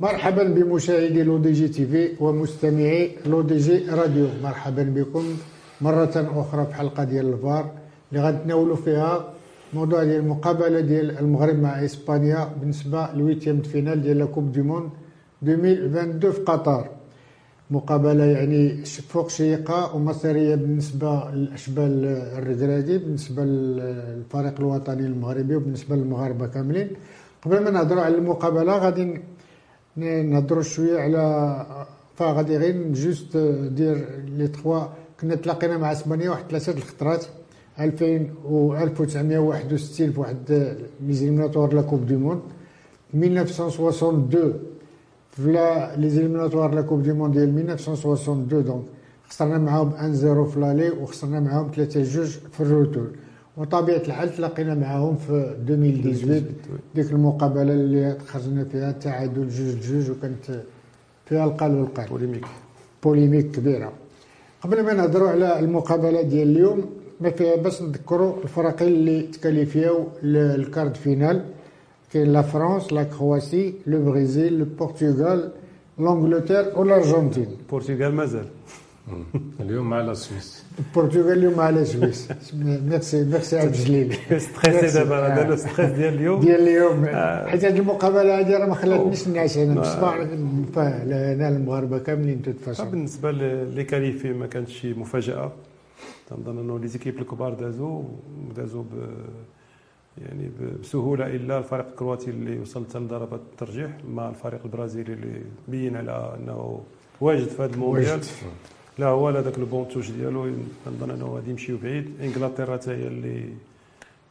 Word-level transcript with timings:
مرحبا 0.00 0.42
بمشاهدي 0.42 1.22
Le 1.22 1.38
DG 1.38 1.68
TV 1.68 2.02
ومستمعي 2.20 3.10
Le 3.26 3.42
DG 3.42 3.76
Radio. 3.90 4.26
مرحبا 4.42 4.82
بكم 4.82 5.24
مرة 5.80 6.14
أخرى 6.40 6.66
في 6.66 6.74
حلقة 6.74 7.04
ديال 7.04 7.26
الفار 7.32 7.70
اللي 8.12 8.22
غنتناولوا 8.24 8.76
فيها 8.76 9.14
موضوع 9.74 10.04
ديال 10.04 10.20
المقابلة 10.20 10.80
ديال 10.80 11.18
المغرب 11.18 11.58
مع 11.58 11.84
إسبانيا 11.84 12.48
بالنسبة 12.60 13.08
لل 13.14 13.24
huitième 13.24 13.62
finale 13.62 14.02
ديال 14.02 14.18
la 14.18 14.24
Coupe 14.24 14.52
du 14.52 14.62
monde 14.62 14.90
2022 15.42 16.32
في 16.32 16.40
قطر. 16.40 16.88
مقابلة 17.70 18.24
يعني 18.24 18.84
فوق 18.84 19.28
شيقة 19.30 19.96
ومصيرية 19.96 20.54
بالنسبة 20.54 21.30
للأشبال 21.34 22.04
الركراكي 22.38 22.98
بالنسبة 22.98 23.44
للفريق 23.44 24.54
الوطني 24.60 25.06
المغربي 25.06 25.56
وبالنسبة 25.56 25.96
للمغاربة 25.96 26.46
كاملين. 26.46 26.88
قبل 27.44 27.58
ما 27.64 27.70
نهضروا 27.70 28.02
على 28.02 28.14
المقابلة 28.14 28.78
غادي 28.78 29.20
نهضروا 29.96 30.62
شوية 30.62 31.00
على 31.00 31.66
فغادي 32.16 32.56
غير 32.56 32.92
juste 32.92 33.36
دير 33.76 33.96
les 34.36 34.48
trois 34.48 34.80
كنا 35.20 35.34
تلاقينا 35.34 35.78
مع 35.78 35.92
أسبانيا 35.92 36.30
واحد 36.30 36.44
ثلاثة 36.50 36.72
الخطرات 36.72 37.24
2000 37.80 38.30
و 38.44 38.74
1961 38.74 40.12
في 40.12 40.20
واحد 40.20 40.76
les 41.00 41.14
éliminatoires 41.14 41.74
la 41.74 41.82
Coupe 41.82 42.06
du 42.06 42.18
monde. 42.18 42.40
1962 43.14 44.52
في 45.30 45.42
les 45.96 46.10
éliminatoires 46.10 46.74
la 46.74 46.82
Coupe 46.82 47.02
du 47.02 47.14
monde 47.14 47.32
ديال 47.38 47.70
1962 47.70 48.64
donc 48.64 48.84
خسرنا 49.28 49.58
معاهم 49.58 49.90
1-0 49.90 50.50
في 50.50 50.60
l'aller 50.60 50.90
وخسرنا 50.90 51.40
معاهم 51.40 51.70
3-2 51.72 51.76
في 52.52 52.60
ال 52.60 52.66
retour. 52.66 53.10
وطبيعة 53.56 53.96
الحال 54.08 54.36
تلاقينا 54.36 54.74
معاهم 54.74 55.16
في 55.16 55.54
2018 55.68 56.42
ديك 56.94 57.10
المقابلة 57.12 57.72
اللي 57.72 58.16
خرجنا 58.26 58.64
فيها 58.64 58.92
تعادل 58.92 59.48
جوج 59.48 59.76
جوج 59.80 60.10
وكانت 60.10 60.62
فيها 61.26 61.44
القال 61.44 61.74
والقال 61.74 62.08
polémique. 62.08 62.44
polémique 63.02 63.50
كبيرة. 63.50 63.92
قبل 64.62 64.82
ما 64.84 64.92
نهضروا 64.92 65.28
على 65.28 65.58
المقابلة 65.58 66.22
ديال 66.22 66.48
اليوم 66.48 66.90
ما 67.20 67.30
فيها 67.30 67.56
بس 67.56 67.82
نذكروا 67.82 68.34
الفريقين 68.42 68.88
اللي 68.88 69.22
تكاليفياو 69.22 70.08
لل 70.22 70.38
quart 70.38 70.78
de 70.78 70.94
finale. 70.94 71.44
كاين 72.12 72.32
la 72.32 72.42
فرنسا 72.42 72.94
la 72.94 73.02
Croatie 73.02 73.74
le 73.86 74.04
Brésil 74.04 74.58
le 74.58 74.66
برتغال 74.80 75.50
l'Angleterre 75.98 76.72
والارجنتين 76.78 77.46
البرتغال 77.60 78.14
مازال. 78.14 78.46
اليوم 79.60 79.90
مع 79.90 80.00
la 80.00 80.14
Suisse 80.14 80.64
البرتغال 80.78 81.38
اليوم 81.38 81.60
على 81.60 81.84
Suisse 81.84 82.28
merci 82.54 83.24
merci 83.24 83.58
عبد 83.58 83.74
الجليل. 83.74 84.16
stressé 84.40 84.98
دابا 84.98 85.26
هذا 85.26 85.56
stress 85.56 85.90
ديال 85.90 86.14
اليوم 86.14 86.40
ديال 86.40 86.60
اليوم 86.60 87.06
حيت 87.50 87.64
هذه 87.64 87.78
المقابلة 87.78 88.40
هذه 88.40 88.58
راه 88.58 88.66
ما 88.66 88.74
خلاتنيش 88.74 89.28
نعس 89.28 89.56
أنا 89.56 89.80
بصباح 89.80 90.14
أنا 90.14 91.48
المغاربة 91.48 91.98
كاملين 91.98 92.42
toute 92.42 92.60
façon 92.60 92.90
بالنسبة 92.90 93.30
لي 93.30 93.84
qualifié 93.84 94.32
ما 94.32 94.46
كانتش 94.46 94.80
شي 94.80 94.94
مفاجأة؟ 94.94 95.52
تنظن 96.30 96.58
أنه 96.58 96.78
les 96.78 96.88
équipes 96.88 97.18
الكبار 97.18 97.54
دازوا 97.54 98.02
ودازوا 98.50 98.82
ب 98.82 99.08
يعني 100.18 100.50
بسهولة 100.82 101.26
إلا 101.26 101.58
الفريق 101.58 101.86
الكرواتي 101.86 102.30
اللي 102.30 102.60
وصل 102.60 102.84
حتى 102.88 102.98
لضربات 102.98 103.40
الترجيح 103.52 103.90
مع 104.08 104.28
الفريق 104.28 104.60
البرازيلي 104.64 105.12
اللي 105.12 105.42
بين 105.68 105.96
على 105.96 106.36
أنه 106.40 106.80
واجد 107.20 107.48
في 107.48 107.62
هذا 107.62 107.74
المونديال. 107.74 108.20
لا 108.98 109.06
هو 109.06 109.30
لا 109.30 109.40
ذاك 109.40 109.58
ال 109.58 109.63
bonne 109.63 109.88
touche 109.88 110.10
ديالو 110.10 110.50
كنظن 110.84 111.10
أنه 111.10 111.26
غادي 111.34 111.50
يمشيو 111.50 111.78
بعيد 111.82 112.10
إنجلترا 112.20 112.76
حتى 112.76 112.90
هي 112.90 113.06
اللي 113.06 113.48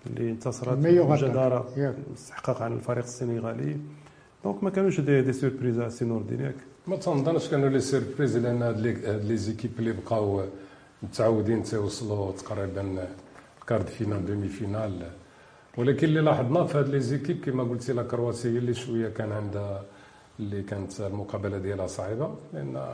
اللي 0.07 0.31
انتصرت 0.31 0.77
بجدارة 0.77 1.67
استحقاق 2.15 2.61
عن 2.61 2.73
الفريق 2.73 3.03
السنغالي. 3.03 3.77
donc 4.43 4.63
ما 4.63 4.69
كانوش 4.69 4.99
des, 4.99 5.21
des 5.21 5.33
surprises 5.33 5.81
سي 5.81 6.05
نور 6.05 6.21
دين 6.21 6.39
ياك 6.41 6.55
ما 6.87 6.95
تنظنش 6.95 7.47
كانوا 7.47 7.69
les 7.69 7.79
surprises 7.79 8.37
لأن 8.37 8.61
هاد 8.61 8.79
les 9.25 9.37
équipes 9.37 9.71
اللي 9.79 9.91
بقاو 9.93 10.43
متعودين 11.03 11.63
تيوصلوا 11.63 12.31
تقريبا 12.31 13.07
quart 13.67 13.87
de 13.87 14.25
finale 14.25 14.47
demi-finale 14.47 15.07
ولكن 15.77 16.07
اللي 16.07 16.21
لاحظنا 16.21 16.65
في 16.65 16.77
هاد 16.77 16.89
les 16.89 16.99
équipes 16.99 17.45
كما 17.45 17.63
قلتي 17.63 17.93
la 17.93 18.03
كرواتيا 18.03 18.49
هي 18.51 18.57
اللي 18.57 18.73
شوية 18.73 19.09
كان 19.09 19.31
عندها 19.31 19.83
اللي 20.39 20.63
كانت 20.63 21.01
المقابلة 21.01 21.57
ديالها 21.57 21.87
صعيبة 21.87 22.35
لأن 22.53 22.87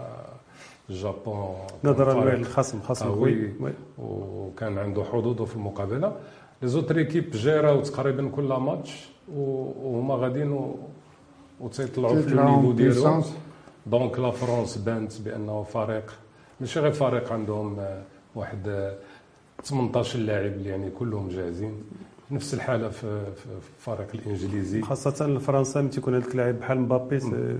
الجابون 0.89 1.55
نظرا 1.83 2.35
للخصم 2.35 2.81
خصم 2.81 3.05
قوي 3.05 3.51
وكان 3.97 4.77
عنده 4.77 5.03
حظوظه 5.03 5.45
في 5.45 5.55
المقابلة. 5.55 6.15
les 6.61 6.67
autres 6.67 6.97
équipes 6.97 7.31
جيراو 7.31 7.81
تقريبا 7.81 8.29
كل 8.29 8.43
ماتش 8.43 9.09
وهما 9.35 10.15
غاديين 10.15 10.75
وتيطلعوا 11.59 12.21
في 12.21 12.27
ال 12.27 12.34
niveau 12.34 12.71
ديالهم. 12.71 13.23
donc 13.85 14.19
la 14.19 14.31
France 14.31 14.77
بانت 14.77 15.21
بأنه 15.21 15.63
فريق 15.63 16.19
ماشي 16.59 16.79
غير 16.79 16.91
فريق 16.91 17.33
عندهم 17.33 17.77
واحد 18.35 18.93
18 19.63 20.19
لاعب 20.19 20.45
اللي 20.45 20.69
يعني 20.69 20.89
كلهم 20.89 21.29
جاهزين. 21.29 21.83
نفس 22.31 22.53
الحالة 22.53 22.89
في 22.89 23.21
الفريق 23.77 24.07
الإنجليزي. 24.15 24.81
خاصة 24.81 25.25
الفرنسا 25.25 25.81
ملي 25.81 25.89
تيكون 25.89 26.15
هذاك 26.15 26.31
اللاعب 26.31 26.59
بحال 26.59 26.79
مبابي 26.79 27.19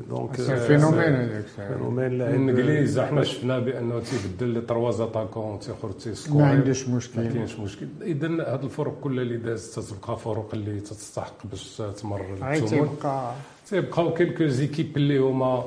donc 0.10 0.36
phénomène 0.36 1.00
هذاك 1.16 1.46
phénomène 1.46 2.18
لاعب 2.18 2.34
الانجليز 2.34 2.97
إحنا 2.97 3.24
شفنا 3.24 3.59
بأنه 3.59 4.00
تيبدل 4.00 4.47
les 4.48 4.62
trois 4.62 4.90
attaquants 4.90 5.60
تيخرج 5.59 5.97
تي 5.98 6.10
score 6.10 6.42
ما 6.41 6.47
عندوش 6.47 6.88
مشكل. 6.90 7.22
ما 7.24 7.30
كاينش 7.30 7.59
مشكل. 7.59 7.88
اذا 8.02 8.28
هذه 8.28 8.63
الفرق 8.63 9.00
كلها 9.02 9.24
اللي 9.24 9.38
دازت 9.38 9.80
تتبقى 9.80 10.18
فرق 10.18 10.50
اللي 10.53 10.80
تستحق 10.80 11.47
باش 11.47 11.81
تمر 12.01 12.25
تيبقى 12.68 13.34
تيبقاو 13.69 14.13
quelques 14.14 14.46
équipes 14.48 14.98
اللي 14.97 15.18
هما 15.19 15.66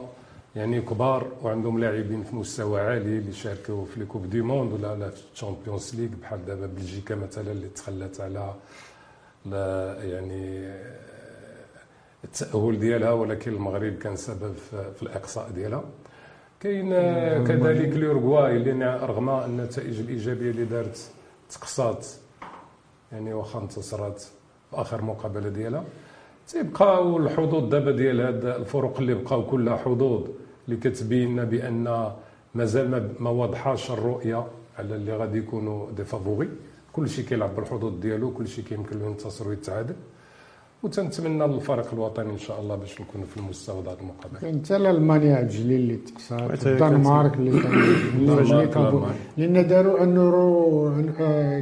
يعني 0.57 0.81
كبار 0.81 1.27
وعندهم 1.43 1.79
لاعبين 1.79 2.23
في 2.23 2.37
مستوى 2.37 2.81
عالي 2.81 3.19
اللي 3.19 3.33
شاركوا 3.33 3.85
في 3.85 4.01
les 4.01 4.11
Coupes 4.11 4.31
du 4.31 4.41
monde 4.41 4.73
ولا 4.73 4.97
لا 4.97 5.11
في 5.11 5.21
ال 5.35 5.41
Champions 5.41 5.95
League 5.95 6.09
بحال 6.23 6.45
دابا 6.47 6.67
بلجيكا 6.67 7.15
مثلا 7.15 7.53
اللي 7.53 7.69
تخلات 7.69 8.21
على 8.21 8.55
لا 9.47 9.97
يعني 10.05 10.73
التأهل 12.25 12.79
ديالها 12.81 13.13
ولكن 13.13 13.53
المغرب 13.53 13.93
كان 13.93 14.17
سبب 14.17 14.55
في 14.97 15.03
الإقصاء 15.03 15.51
ديالها. 15.51 15.85
كاين 16.61 16.91
كذلك 17.47 17.97
اليوروغواي 17.97 18.57
اللي 18.57 18.97
رغم 18.97 19.31
النتائج 19.31 20.01
الإيجابية 20.01 20.51
اللي 20.51 20.65
دارت 20.65 21.11
تقصات 21.51 22.07
يعني 23.13 23.35
واخا 23.35 23.61
انتصرت 23.61 24.21
في 24.71 24.77
آخر 24.81 25.03
مقابلة 25.03 25.49
ديالها 25.49 25.85
تيبقاو 26.49 27.17
الحظوظ 27.17 27.69
دابا 27.69 27.91
ديال 27.91 28.21
هاد 28.21 28.45
الفرق 28.45 28.99
اللي 29.01 29.15
بقاو 29.15 29.47
كلها 29.47 29.77
حظوظ 29.77 30.29
اللي 30.69 30.77
كتبين 30.81 31.45
بأن 31.45 32.13
مازال 32.55 33.13
ما 33.21 33.31
واضحاش 33.31 33.91
الرؤية 33.91 34.47
على 34.79 34.95
اللي 34.95 35.17
غادي 35.17 35.39
يكونوا 35.39 35.91
دي 35.91 36.05
فافوري. 36.05 36.49
كل 36.93 37.09
شيء 37.09 37.25
كيلعب 37.25 37.57
بالحظوظ 37.57 38.01
ديالو 38.01 38.31
كل 38.31 38.49
شيء 38.49 38.65
كيمكن 38.65 38.99
له 38.99 39.07
ينتصر 39.07 39.49
ويتعادل. 39.49 39.95
وتنتمنى 40.83 41.47
للفريق 41.47 41.93
الوطني 41.93 42.31
إن 42.31 42.39
شاء 42.39 42.61
الله 42.61 42.77
باش 42.77 43.01
نكونوا 43.01 43.27
في 43.27 43.37
المستوى 43.37 43.83
ديال 43.83 43.97
المقابله 44.01 44.41
كاين 44.41 44.63
حتى 44.65 44.77
ألمانيا 44.77 45.41
الجليل 45.41 45.81
اللي 45.81 45.97
تكسرت 45.97 46.67
الدنمارك 46.67 47.35
اللي 47.35 47.63
كان 47.63 47.73
لأن 49.37 49.67
داروا 49.67 50.03
أن 50.03 50.15
نورو 50.15 50.89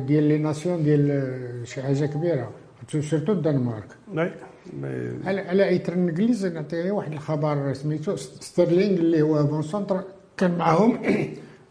ديال 0.09 0.25
لي 0.25 0.39
ناسيون 0.39 0.83
ديال 0.83 1.63
شي 1.65 1.83
حاجة 1.83 2.07
كبيرة. 2.07 2.51
سيرتو 2.89 3.33
الدنمارك. 3.33 3.91
على 5.25 5.41
على 5.41 5.69
إيتر 5.69 5.93
الانجليز 5.93 6.47
نعطي 6.47 6.91
واحد 6.91 7.13
الخبر 7.13 7.73
سميتو 7.73 8.17
ستيرلينغ 8.17 8.99
اللي 8.99 9.23
هو 9.23 9.43
بون 9.43 9.63
سونتر 9.63 10.01
كان 10.37 10.59
معاهم 10.59 10.99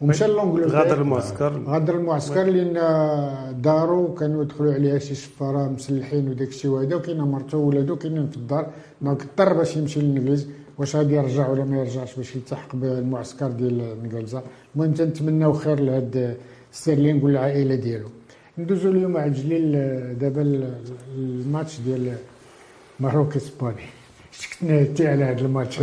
ومشى 0.02 0.28
لونجلتير 0.28 0.70
غادر 0.70 1.02
المعسكر. 1.02 1.62
غادر 1.68 1.96
المعسكر 1.96 2.44
لأن 2.44 2.74
دارو 3.62 4.14
كانوا 4.14 4.44
يدخلوا 4.44 4.74
عليها 4.74 5.00
شي 5.00 5.16
سفارة 5.16 5.70
مسلحين 5.70 6.30
وداك 6.30 6.48
الشيء 6.48 6.72
وهذا 6.72 6.96
وكاين 6.96 7.18
مرته 7.18 7.58
وولادو 7.58 7.96
كاينين 7.96 8.28
في 8.28 8.38
الدار. 8.38 8.68
donc 9.02 9.22
اضطر 9.22 9.54
باش 9.54 9.78
يمشي 9.78 10.00
للانجليز 10.00 10.48
واش 10.78 10.96
غادي 10.96 11.16
يرجع 11.16 11.50
ولا 11.50 11.64
ما 11.64 11.80
يرجعش 11.80 12.16
باش 12.16 12.36
يلتحق 12.36 12.76
بالمعسكر 12.76 13.48
ديال 13.48 13.82
الانجليزه 13.82 14.42
المهم 14.76 14.94
تنتمناو 14.94 15.54
خير 15.54 15.80
لهاد 15.80 16.38
ستيرلينغ 16.72 17.26
والعائلة 17.26 17.76
ديالو. 17.76 18.08
ندوزو 18.58 18.90
اليوم 18.90 19.12
مع 19.12 19.28
جليل 19.28 19.72
دابا 20.20 20.42
الماتش 21.18 21.80
ديال 21.80 22.14
Maroc 23.00 23.36
Espagne 23.36 23.86
شكتنا 24.32 25.10
على 25.10 25.24
هذا 25.24 25.42
الماتش. 25.42 25.80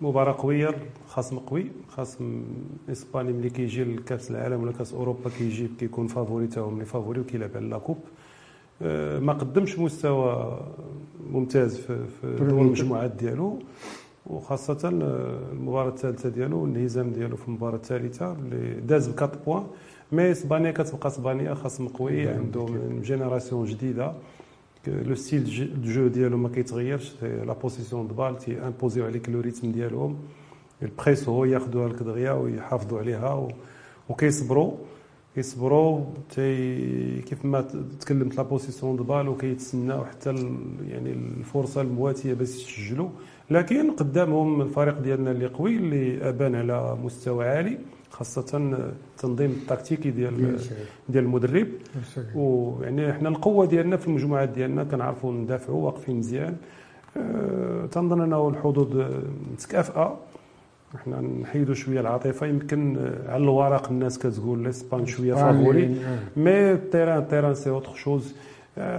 مباراة 0.00 0.36
قوية 0.38 0.74
خصم 1.08 1.38
قوي 1.38 1.66
خصم 1.88 2.42
إسباني 2.92 3.32
ملي 3.32 3.50
كيجي 3.50 3.84
لكأس 3.84 4.30
العالم 4.30 4.62
ولا 4.62 4.72
كأس 4.72 4.94
أوروبا 4.94 5.30
كيجي 5.38 5.68
كيكون 5.78 6.06
favori 6.06 6.46
تا 6.46 6.60
هو 6.60 6.70
ملي 6.70 6.84
favori 6.84 7.20
وكيلعب 7.20 7.50
على 7.56 7.66
la 7.66 7.75
coupe 7.75 7.98
ما 9.20 9.32
قدمش 9.32 9.78
مستوى 9.78 10.60
ممتاز 11.30 11.76
في, 11.76 12.06
دور 12.22 12.60
المجموعات 12.60 13.10
ديالو 13.10 13.58
وخاصة 14.26 14.88
المباراة 15.52 15.88
الثالثة 15.88 16.28
ديالو 16.28 16.64
الانهزام 16.64 17.10
ديالو 17.10 17.36
في 17.36 17.48
المباراة 17.48 17.76
الثالثة 17.76 18.32
اللي 18.32 18.80
داز 18.80 19.08
ب 19.08 19.18
4 19.18 19.32
points. 19.46 19.66
mais 20.12 20.30
إسبانيا 20.30 20.70
كتبقى 20.70 21.08
إسبانيا 21.08 21.54
خصم 21.54 21.88
قوي 21.88 22.28
عندهم 22.28 23.00
génération 23.02 23.64
جديدة. 23.64 24.12
le 24.88 25.14
style 25.14 25.44
de 25.82 25.90
jeu 25.92 26.06
ديالو 26.08 26.36
ما 26.36 26.48
كيتغيرش 26.48 27.12
la 27.22 27.52
possession 27.52 28.08
de 28.08 28.14
balle 28.14 28.38
تي 28.38 28.58
imposيو 28.58 29.04
عليك 29.04 29.28
le 29.28 29.40
rythme 29.40 29.72
ديالهم 29.72 30.16
البريسو 30.82 31.44
ياخذوها 31.44 31.88
لك 31.88 32.02
دغيا 32.02 32.32
ويحافظوا 32.32 32.98
عليها 32.98 33.48
وكيصبروا 34.08 34.72
كيصبروا 35.34 36.00
تي 36.30 37.22
كيف 37.22 37.44
ما 37.44 37.60
تكلمت 38.00 38.36
la 38.36 38.42
possession 38.42 38.96
de 38.96 39.04
balle 39.04 39.28
وكيتسناو 39.28 40.04
حتى 40.04 40.30
يعني 40.88 41.12
الفرصه 41.12 41.80
المواتيه 41.80 42.34
باش 42.34 42.48
يسجلوا 42.48 43.08
لكن 43.50 43.90
قدامهم 43.90 44.60
الفريق 44.62 44.98
ديالنا 44.98 45.30
اللي 45.30 45.46
قوي 45.46 45.76
اللي 45.76 46.28
ابان 46.28 46.54
على 46.54 46.98
مستوى 47.04 47.48
عالي 47.48 47.78
خاصة 48.12 48.58
التنظيم 49.14 49.50
التكتيكي 49.50 50.10
ديال 50.10 50.58
ديال 51.08 51.24
المدرب. 51.24 51.66
ويعني 52.34 53.12
حنا 53.12 53.28
القوة 53.28 53.66
ديالنا 53.66 53.96
في 53.96 54.08
المجموعات 54.08 54.48
ديالنا 54.48 54.84
كنعرفوا 54.84 55.32
ندافعوا 55.32 55.86
واقفين 55.86 56.16
مزيان. 56.16 56.56
أه 57.16 57.86
تنظن 57.86 58.20
أنه 58.20 58.48
الحظوظ 58.48 59.04
متكافئة. 59.52 60.18
إحنا 60.94 61.20
نحيدوا 61.20 61.74
شوية 61.74 62.00
العاطفة. 62.00 62.46
يمكن 62.46 63.10
على 63.28 63.42
الورق 63.42 63.88
الناس 63.88 64.18
كتقول 64.18 64.64
لاسبان 64.64 65.06
شوية 65.06 65.34
favori 65.34 65.96
mais 66.36 66.72
ال 66.72 66.78
terrain 66.78 67.18
ال 67.18 67.23
terrain 67.23 67.54
c'est 67.54 67.70
autre 67.70 67.94
chose 67.94 68.34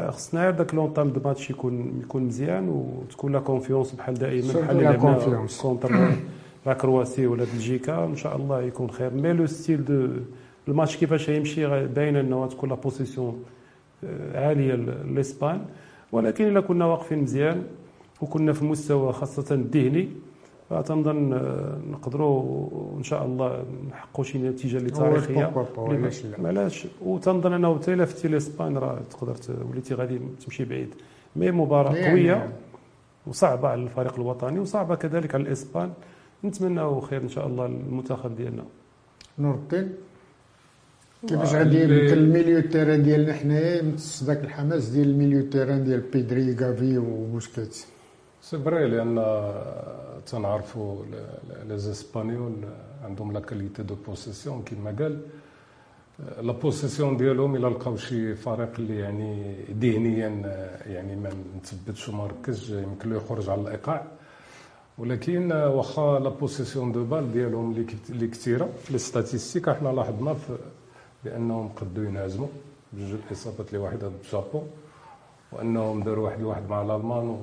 خصنا 0.10 0.50
هذاك 0.50 0.74
l'entame 0.74 1.10
de 1.10 1.22
match 1.26 1.50
يكون 1.50 2.02
يكون 2.04 2.24
مزيان 2.24 2.70
وتكون 2.70 3.32
la 3.32 3.40
confiance 3.40 3.92
بحال 3.92 4.14
دائما 4.14 4.54
بحال 4.54 4.70
اللي 4.70 4.84
لعبنا 4.84 5.48
contre 5.62 6.12
la 6.66 6.74
Croatie 6.74 7.28
ولا 7.28 7.46
بلجيكا 7.54 8.06
ان 8.06 8.16
شاء 8.16 8.36
الله 8.36 8.62
يكون 8.62 8.90
خير 8.92 9.14
mais 9.14 9.34
le 9.34 9.46
style 9.46 9.86
de 9.86 10.08
الماتش 10.68 10.98
كيفاش 10.98 11.30
يمشي 11.30 11.88
باين 11.88 12.16
انه 12.16 12.48
تكون 12.48 12.70
la 12.70 12.76
possession 12.76 13.44
عاليه 14.36 14.76
لاسبان 14.76 15.66
ولكن 16.12 16.48
الا 16.48 16.62
كنا 16.62 16.86
واقفين 16.86 17.20
مزيان 17.20 17.64
وكنا 18.22 18.54
في 18.54 18.62
المستوى 18.62 19.14
خاصه 19.14 19.56
الذهني 19.56 20.10
فتنظن 20.70 21.30
نقدروا 21.92 22.70
ان 22.98 23.04
شاء 23.04 23.26
الله 23.26 23.64
نحققوا 23.90 24.24
شي 24.24 24.38
نتيجه 24.38 24.78
اللي 24.78 24.90
تاريخيه 24.90 25.52
علاش 26.46 26.88
وتنظن 27.02 27.54
انه 27.54 27.76
حتى 27.76 27.94
الا 27.94 28.06
فتي 28.06 28.28
لاسبان 28.28 28.78
راه 28.78 29.00
تقدر 29.10 29.36
وليتي 29.70 29.94
غادي 29.94 30.20
تمشي 30.46 30.66
بعيد 30.66 30.96
mais 31.36 31.52
مباراه 31.52 32.10
قويه 32.10 32.50
وصعبه 33.28 33.68
على 33.68 33.82
الفريق 33.84 34.14
الوطني 34.16 34.60
وصعبه 34.60 34.96
كذلك 34.96 35.36
على 35.36 35.44
الاسبان 35.44 35.92
نتمناو 36.46 37.02
خير 37.02 37.22
إن 37.22 37.30
شاء 37.30 37.48
الله 37.48 37.68
للمنتخب 37.68 38.36
ديالنا. 38.36 38.66
نور 39.40 39.56
الدين 39.56 39.94
كيفاش 41.28 41.54
غادي 41.56 41.82
يمكن 41.84 42.14
ال 42.14 42.21
milieu 42.21 42.62
terrain 42.62 43.04
ديالنا 43.04 43.34
حنايا 43.34 43.78
يمتص 43.80 44.24
ذاك 44.24 44.44
الحماس 44.44 44.90
ديال 44.90 45.10
ال 45.10 45.14
milieu 45.14 45.42
terrain 45.50 45.84
ديال 45.84 46.02
بيدري 46.02 46.56
گافي 46.56 46.98
وبوسكيتس 46.98 47.88
c'est 48.42 48.58
vrai 48.58 48.88
لأن 48.88 49.16
تنعرفوا 50.26 51.06
les 51.68 51.78
Espagnols 51.78 52.56
عندهم 53.04 53.32
la 53.32 53.40
qualité 53.40 53.84
de 53.84 53.96
possession 54.08 54.64
كيما 54.64 54.96
قال. 55.00 55.22
la 56.42 56.54
possession 56.54 57.18
ديالهم 57.18 57.56
إلا 57.56 57.68
لقاو 57.68 57.96
شي 57.98 58.36
فريق 58.36 58.74
اللي 58.80 58.98
يعني 59.00 59.56
ذهنيا 59.82 60.30
يعني 60.86 61.16
ما 61.16 61.30
مثبتش 61.62 62.10
وما 62.10 62.28
ركزش 62.28 62.70
يمكن 62.70 63.10
له 63.10 63.16
يخرج 63.16 63.50
على 63.50 63.62
الإيقاع. 63.62 64.08
ولكن 64.98 65.52
واخا 65.52 66.20
la 66.20 66.30
possession 66.30 66.92
de 66.92 67.04
balle 67.06 67.32
ديالهم 67.32 67.72
اللي 68.10 68.28
كثيرة. 68.28 68.70
les 68.92 68.98
statistiques 68.98 69.70
إحنا 69.70 69.90
لاحظنا 69.90 70.36
بأنهم 71.24 71.70
قدوا 71.70 72.06
ينهزموا 72.06 72.48
بجوج 72.94 73.20
الإصابات 73.28 73.68
اللي 73.68 73.78
واحدة 73.78 74.08
ضد 74.08 74.14
الجابون 74.26 74.68
وأنهم 75.52 76.04
داروا 76.04 76.26
واحد 76.26 76.40
الواحد 76.40 76.70
مع 76.70 76.82
الألمان 76.82 77.38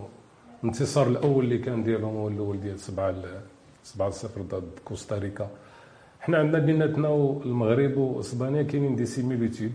الانتصار 0.62 1.06
الأول 1.06 1.44
اللي 1.44 1.58
كان 1.58 1.82
ديالهم 1.84 2.16
هو 2.16 2.28
الأول 2.28 2.60
ديال 2.60 2.80
7 2.80 3.14
7 3.84 4.10
0 4.10 4.42
ضد 4.42 4.70
كوستاريكا 4.84 5.48
حنا 6.20 6.38
عندنا 6.38 6.58
بيناتنا 6.58 7.08
المغرب 7.46 7.96
وإسبانيا 7.96 8.62
كاينين 8.62 8.96
des 8.96 9.06
similitudes 9.06 9.72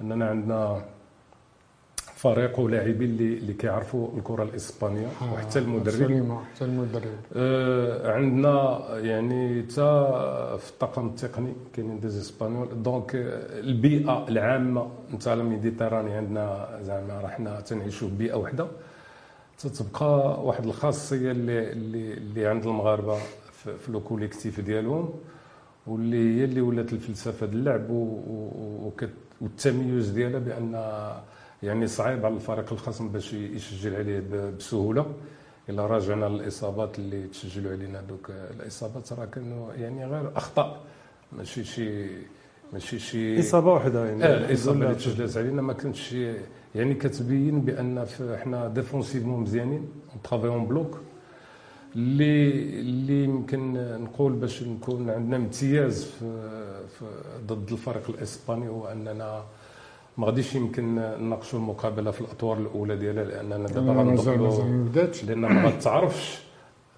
أننا 0.00 0.28
عندنا 0.30 0.84
فريق 2.24 2.60
ولاعبين 2.60 3.10
اللي 3.10 3.38
اللي 3.38 3.52
كيعرفوا 3.52 4.08
الكرة 4.16 4.42
الإسبانية 4.42 5.06
آه 5.06 5.32
وحتى 5.34 5.58
المدرب 5.58 6.38
حتى 6.54 6.64
المدرب. 6.64 7.18
آه 7.36 8.12
عندنا 8.12 8.84
يعني 8.98 9.62
حتى 9.62 9.74
في 10.58 10.70
الطاقم 10.70 11.06
التقني 11.06 11.52
كاينين 11.72 12.00
des 12.00 12.06
Espagnols. 12.06 12.82
donc 12.82 13.10
البيئة 13.14 14.28
العامة 14.28 14.88
نتاع 15.14 15.32
ال 15.34 15.40
Méditerranée 15.40 16.12
عندنا 16.14 16.78
زعما 16.82 17.20
راه 17.20 17.28
حنا 17.28 17.60
تنعيشوا 17.60 18.08
في 18.08 18.14
بيئة 18.14 18.34
وحدة. 18.34 18.66
تتبقى 19.58 20.44
واحد 20.44 20.64
الخاصية 20.64 21.30
اللي 21.30 21.72
اللي, 21.72 22.12
اللي 22.14 22.46
عند 22.46 22.66
المغاربة 22.66 23.16
في 23.52 23.92
le 23.92 24.00
collectif 24.00 24.60
ديالهم 24.60 25.08
واللي 25.86 26.40
هي 26.40 26.44
اللي 26.44 26.60
ولات 26.60 26.92
الفلسفة 26.92 27.46
ديال 27.46 27.58
اللعب 27.58 27.90
والتميز 29.40 30.08
ديالها 30.10 30.38
بأن 30.38 30.74
يعني 31.64 31.86
صعيب 31.86 32.26
على 32.26 32.34
الفريق 32.34 32.72
الخصم 32.72 33.08
باش 33.08 33.32
يسجل 33.32 33.94
عليه 33.94 34.22
بسهولة. 34.58 35.06
إلا 35.68 35.86
راجعنا 35.86 36.26
للإصابات 36.26 36.98
اللي 36.98 37.26
تسجلوا 37.26 37.72
علينا 37.72 38.00
دوك 38.00 38.30
الإصابات 38.30 39.12
راه 39.12 39.24
كانوا 39.24 39.72
يعني 39.74 40.06
غير 40.06 40.36
أخطاء. 40.36 40.80
ماشي 41.32 41.64
شي 41.64 42.06
ماشي 42.72 42.98
شي 42.98 43.40
إصابة 43.40 43.72
واحدة 43.72 44.06
يعني. 44.06 44.24
آه 44.24 44.38
الاصابه 44.38 44.84
اللي 44.84 44.94
تسجلت 44.94 45.36
علينا. 45.36 45.62
ما 45.62 45.72
كانتش 45.72 46.12
يعني 46.74 46.94
كتبين 46.94 47.60
بأن 47.60 48.06
حنا 48.44 48.68
défensivement 48.68 49.40
مزيانين. 49.40 49.88
travail 50.24 50.57
en 50.57 50.66
bloc 50.66 50.98
اللي 51.96 52.50
اللي 52.80 53.24
يمكن 53.24 53.72
نقول 54.04 54.32
باش 54.32 54.62
نكون 54.62 55.10
عندنا 55.10 55.36
امتياز 55.36 56.04
في, 56.04 56.50
في 56.98 57.04
ضد 57.46 57.72
الفريق 57.72 58.10
الإسباني 58.10 58.68
هو 58.68 58.86
أننا 58.88 59.44
ما 60.18 60.26
غاديش 60.26 60.54
يمكن 60.54 60.94
نناقشوا 60.94 61.58
المقابله 61.58 62.10
في 62.10 62.20
الاطوار 62.20 62.58
الاولى 62.58 62.96
ديالها 62.96 63.24
لاننا 63.24 63.68
دابا 63.68 63.92
غندخلوا 63.92 64.86
لأن 65.26 65.38
ما 65.40 65.68
غتعرفش 65.68 66.38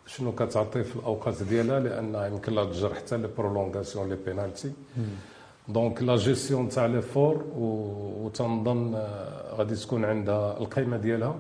شنو 0.06 0.32
كتعطي 0.32 0.84
في 0.84 0.96
الاوقات 0.96 1.42
ديالها 1.42 1.80
لأن 1.80 2.32
يمكن 2.32 2.52
لا 2.52 2.64
تجر 2.64 2.94
حتى 2.94 3.16
les 3.16 3.28
prolongations 3.38 4.08
les 4.08 4.16
penalties 4.26 4.72
donc 5.68 6.02
la 6.02 6.16
gestion 6.16 6.68
تاع 6.68 6.86
l'effort 6.86 7.44
وتنظن 7.56 8.94
غادي 9.56 9.74
تكون 9.74 10.04
عندها 10.04 10.58
القيمه 10.58 10.96
ديالها 10.96 11.36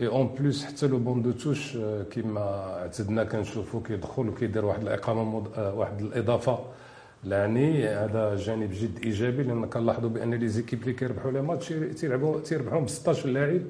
اي 0.00 0.06
اون 0.06 0.26
بليس 0.38 0.64
حتى 0.64 0.86
لو 0.86 0.98
بون 0.98 1.22
دو 1.22 1.30
توش 1.30 1.78
كيما 2.10 2.40
اعتدنا 2.82 3.24
كنشوفوا 3.24 3.80
كيدخل 3.86 4.28
وكيدير 4.28 4.64
واحد 4.64 4.82
الاقامه 4.82 5.44
واحد 5.56 6.00
الاضافه 6.00 6.58
يعني 7.24 7.88
هذا 7.88 8.36
جانب 8.36 8.70
جد 8.72 8.98
إيجابي 9.04 9.42
لأن 9.42 9.66
كنلاحظوا 9.66 10.08
بأن 10.10 10.34
لي 10.34 10.48
زيكيب 10.48 10.82
اللي 10.82 10.92
كيربحوا 10.92 11.30
لي 11.30 11.42
ماتش 11.42 11.68
تيلعبوا 11.68 12.40
تيربحوا 12.40 12.80
ب 12.80 12.88
16 12.88 13.28
لاعب 13.28 13.60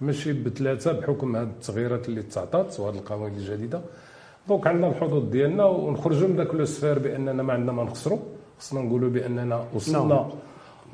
ماشي 0.00 0.32
بثلاثة 0.32 0.92
بحكم 0.92 1.36
هذه 1.36 1.44
التغييرات 1.46 2.08
اللي 2.08 2.22
تعطات 2.22 2.80
وهذه 2.80 2.94
القوانين 2.94 3.38
الجديدة. 3.38 3.80
دونك 4.48 4.66
عندنا 4.66 4.88
الحظوظ 4.88 5.24
ديالنا 5.30 5.64
ونخرجوا 5.64 6.28
من 6.28 6.36
ذاك 6.36 6.54
لو 6.54 6.64
سفير 6.64 6.98
بأننا 6.98 7.42
ما 7.42 7.52
عندنا 7.52 7.72
ما 7.72 7.84
نخسروا. 7.84 8.18
خصنا 8.58 8.80
نقولوا 8.80 9.10
بأننا 9.10 9.64
وصلنا 9.74 10.28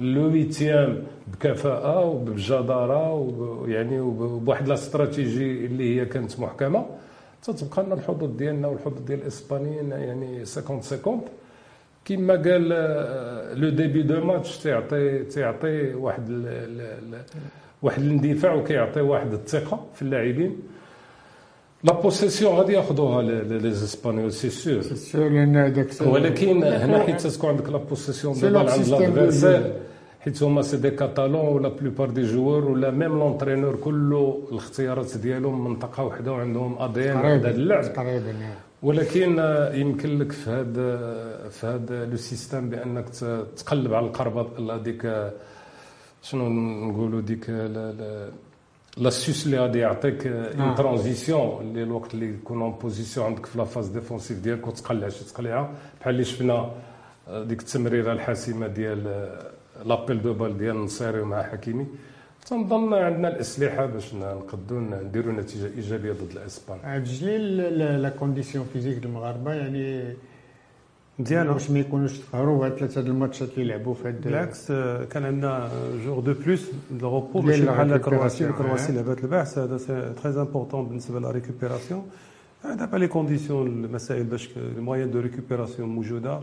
le 0.00 0.26
huitième 0.32 1.02
بكفاءة 1.26 2.04
وبجداره 2.04 3.12
ويعني 3.12 4.00
وبواحد 4.00 4.68
la 4.68 4.86
stratégie 4.86 5.66
اللي 5.66 6.00
هي 6.00 6.06
كانت 6.06 6.40
محكمة. 6.40 6.86
تتبقى 7.42 7.82
لنا 7.84 7.94
الحظوظ 7.94 8.36
ديالنا 8.36 8.68
والحظوظ 8.68 9.00
ديال 9.00 9.20
الاسبانيين 9.22 9.90
يعني 9.90 10.44
50 10.44 10.80
50 10.82 11.20
كما 12.06 12.34
قال 12.34 12.68
le 13.60 13.68
début 13.68 14.02
de 14.02 14.20
match 14.24 14.58
تيعطي 14.58 15.18
تيعطي 15.24 15.94
واحد 15.94 16.24
ال 16.30 16.46
ال 16.46 17.22
واحد 17.82 18.02
الاندفاع 18.02 18.54
وكيعطي 18.54 19.00
واحد 19.00 19.32
الثقة 19.32 19.86
في 19.94 20.02
اللاعبين. 20.02 20.56
la 21.84 21.92
possession 21.92 22.54
غادي 22.54 22.72
ياخذوها 22.72 23.22
لي 23.22 23.70
زيسبانيول 23.70 24.32
سي 24.32 24.50
سور 24.50 24.82
سي 24.82 24.96
سور 24.96 25.28
لأن 25.28 25.56
هذاك 25.56 25.88
ولكن 26.00 26.64
هنا 26.64 26.98
حيت 26.98 27.26
تكون 27.26 27.50
عندك 27.50 27.68
la 27.68 27.78
possession 27.78 28.34
دو 28.40 28.58
عند 28.58 28.88
l'adversaire 28.88 29.72
حيت 30.20 30.42
هما 30.42 30.62
c'est 30.62 30.71
des 30.71 30.76
Catalans 30.76 30.89
و 30.89 30.90
la 30.90 30.96
plupart 30.96 31.17
des 31.17 31.26
joueurs 31.26 31.46
ولا 31.54 31.68
même 31.68 33.18
l'entraîneur 33.18 33.76
كله 33.76 34.42
الاختيارات 34.52 35.16
ديالهم 35.16 35.64
منطقة 35.64 36.04
وحدة 36.04 36.32
وعندهم 36.32 36.78
ADN 36.78 37.16
هذا 37.16 37.50
اللعب. 37.50 37.92
تقريبا 37.92 38.34
ولكن 38.86 39.38
يمكن 39.74 40.18
لك 40.18 40.32
في 40.32 40.50
هذا 40.50 41.48
في 41.48 41.66
هذا 41.66 42.04
le 42.06 42.16
système 42.16 42.70
بأنك 42.70 43.08
تقلب 43.56 43.94
على 43.94 44.06
القربه 44.06 44.74
هذيك 44.74 45.32
شنو 46.22 46.48
نقولوا 46.88 47.20
ديك 47.20 47.50
l'astuce 48.96 49.46
اللي 49.46 49.58
غادي 49.58 49.78
يعطيك 49.78 50.26
une 50.26 50.74
transition 50.74 51.60
اللي 51.60 51.82
الوقت 51.82 52.14
اللي 52.14 52.28
يكون 52.34 52.62
en 52.62 52.72
possession 52.72 53.26
عندك 53.26 53.46
في 53.46 53.58
la 53.58 53.67
phase 53.67 53.88
défensive 53.88 54.38
ديالك 54.38 54.66
وتقلع 54.66 55.08
شي 55.08 55.24
تقليعه 55.24 55.70
بحال 56.00 56.14
اللي 56.14 56.24
شفنا 56.24 56.70
ديك 57.30 57.60
التمريرة 57.60 58.12
الحاسمة 58.12 58.66
ديال 58.66 59.30
la 59.84 59.95
belle 59.95 60.22
de 60.22 60.32
balle 60.32 60.58
ديال 60.58 60.76
النصيري 60.76 61.22
مع 61.22 61.42
حكيمي. 61.42 61.86
تنظن 62.50 62.94
عندنا 62.94 63.28
الأسلحة 63.28 63.86
باش 63.86 64.14
نقدروا 64.14 64.80
نديروا 64.80 65.32
نتيجة 65.32 65.66
إيجابية 65.76 66.12
ضد 66.12 66.30
الإسبان. 66.32 66.78
عبد 66.84 67.06
الجليل 67.06 67.56
la- 68.02 68.08
condition 68.08 68.66
physique 68.72 69.04
المغاربه 69.04 69.52
يعني 69.54 70.14
مزيانة. 71.18 71.52
باش 71.52 71.70
ما 71.70 71.78
يكونوش 71.78 72.18
تقهروا 72.18 72.58
بهاد 72.58 72.76
ثلاثة 72.78 73.00
د 73.00 73.06
الماتشات 73.06 73.48
اللي 73.58 73.64
لعبوا 73.76 73.94
في 73.94 74.08
هاد 74.08 74.20
بالعكس 74.20 74.70
آه، 74.70 75.04
كان 75.04 75.24
عندنا 75.24 75.70
jour 76.04 76.20
de 76.20 76.32
plus 76.34 76.70
de 76.90 77.08
repos 77.08 77.40
ديال 77.40 77.46
ماشي 77.50 77.62
لا 77.62 77.72
بحال 77.72 77.92
الكرواسي 77.92 78.44
آه. 78.92 78.96
لعبات 78.96 79.24
البارح 79.24 79.58
هذا 79.58 79.78
c'est 79.78 80.12
très 80.22 80.40
important 80.40 80.86
بالنسبة 80.86 81.20
la 81.20 81.30
récupération 81.30 82.02
دابا 82.64 82.96
les 82.96 83.08
conditions 83.08 83.66
المسائل 83.84 84.24
باش 84.24 84.48
ال 84.56 84.64
moyens 84.64 85.10
de 85.10 85.20
récupération 85.20 85.88
موجودة. 85.88 86.40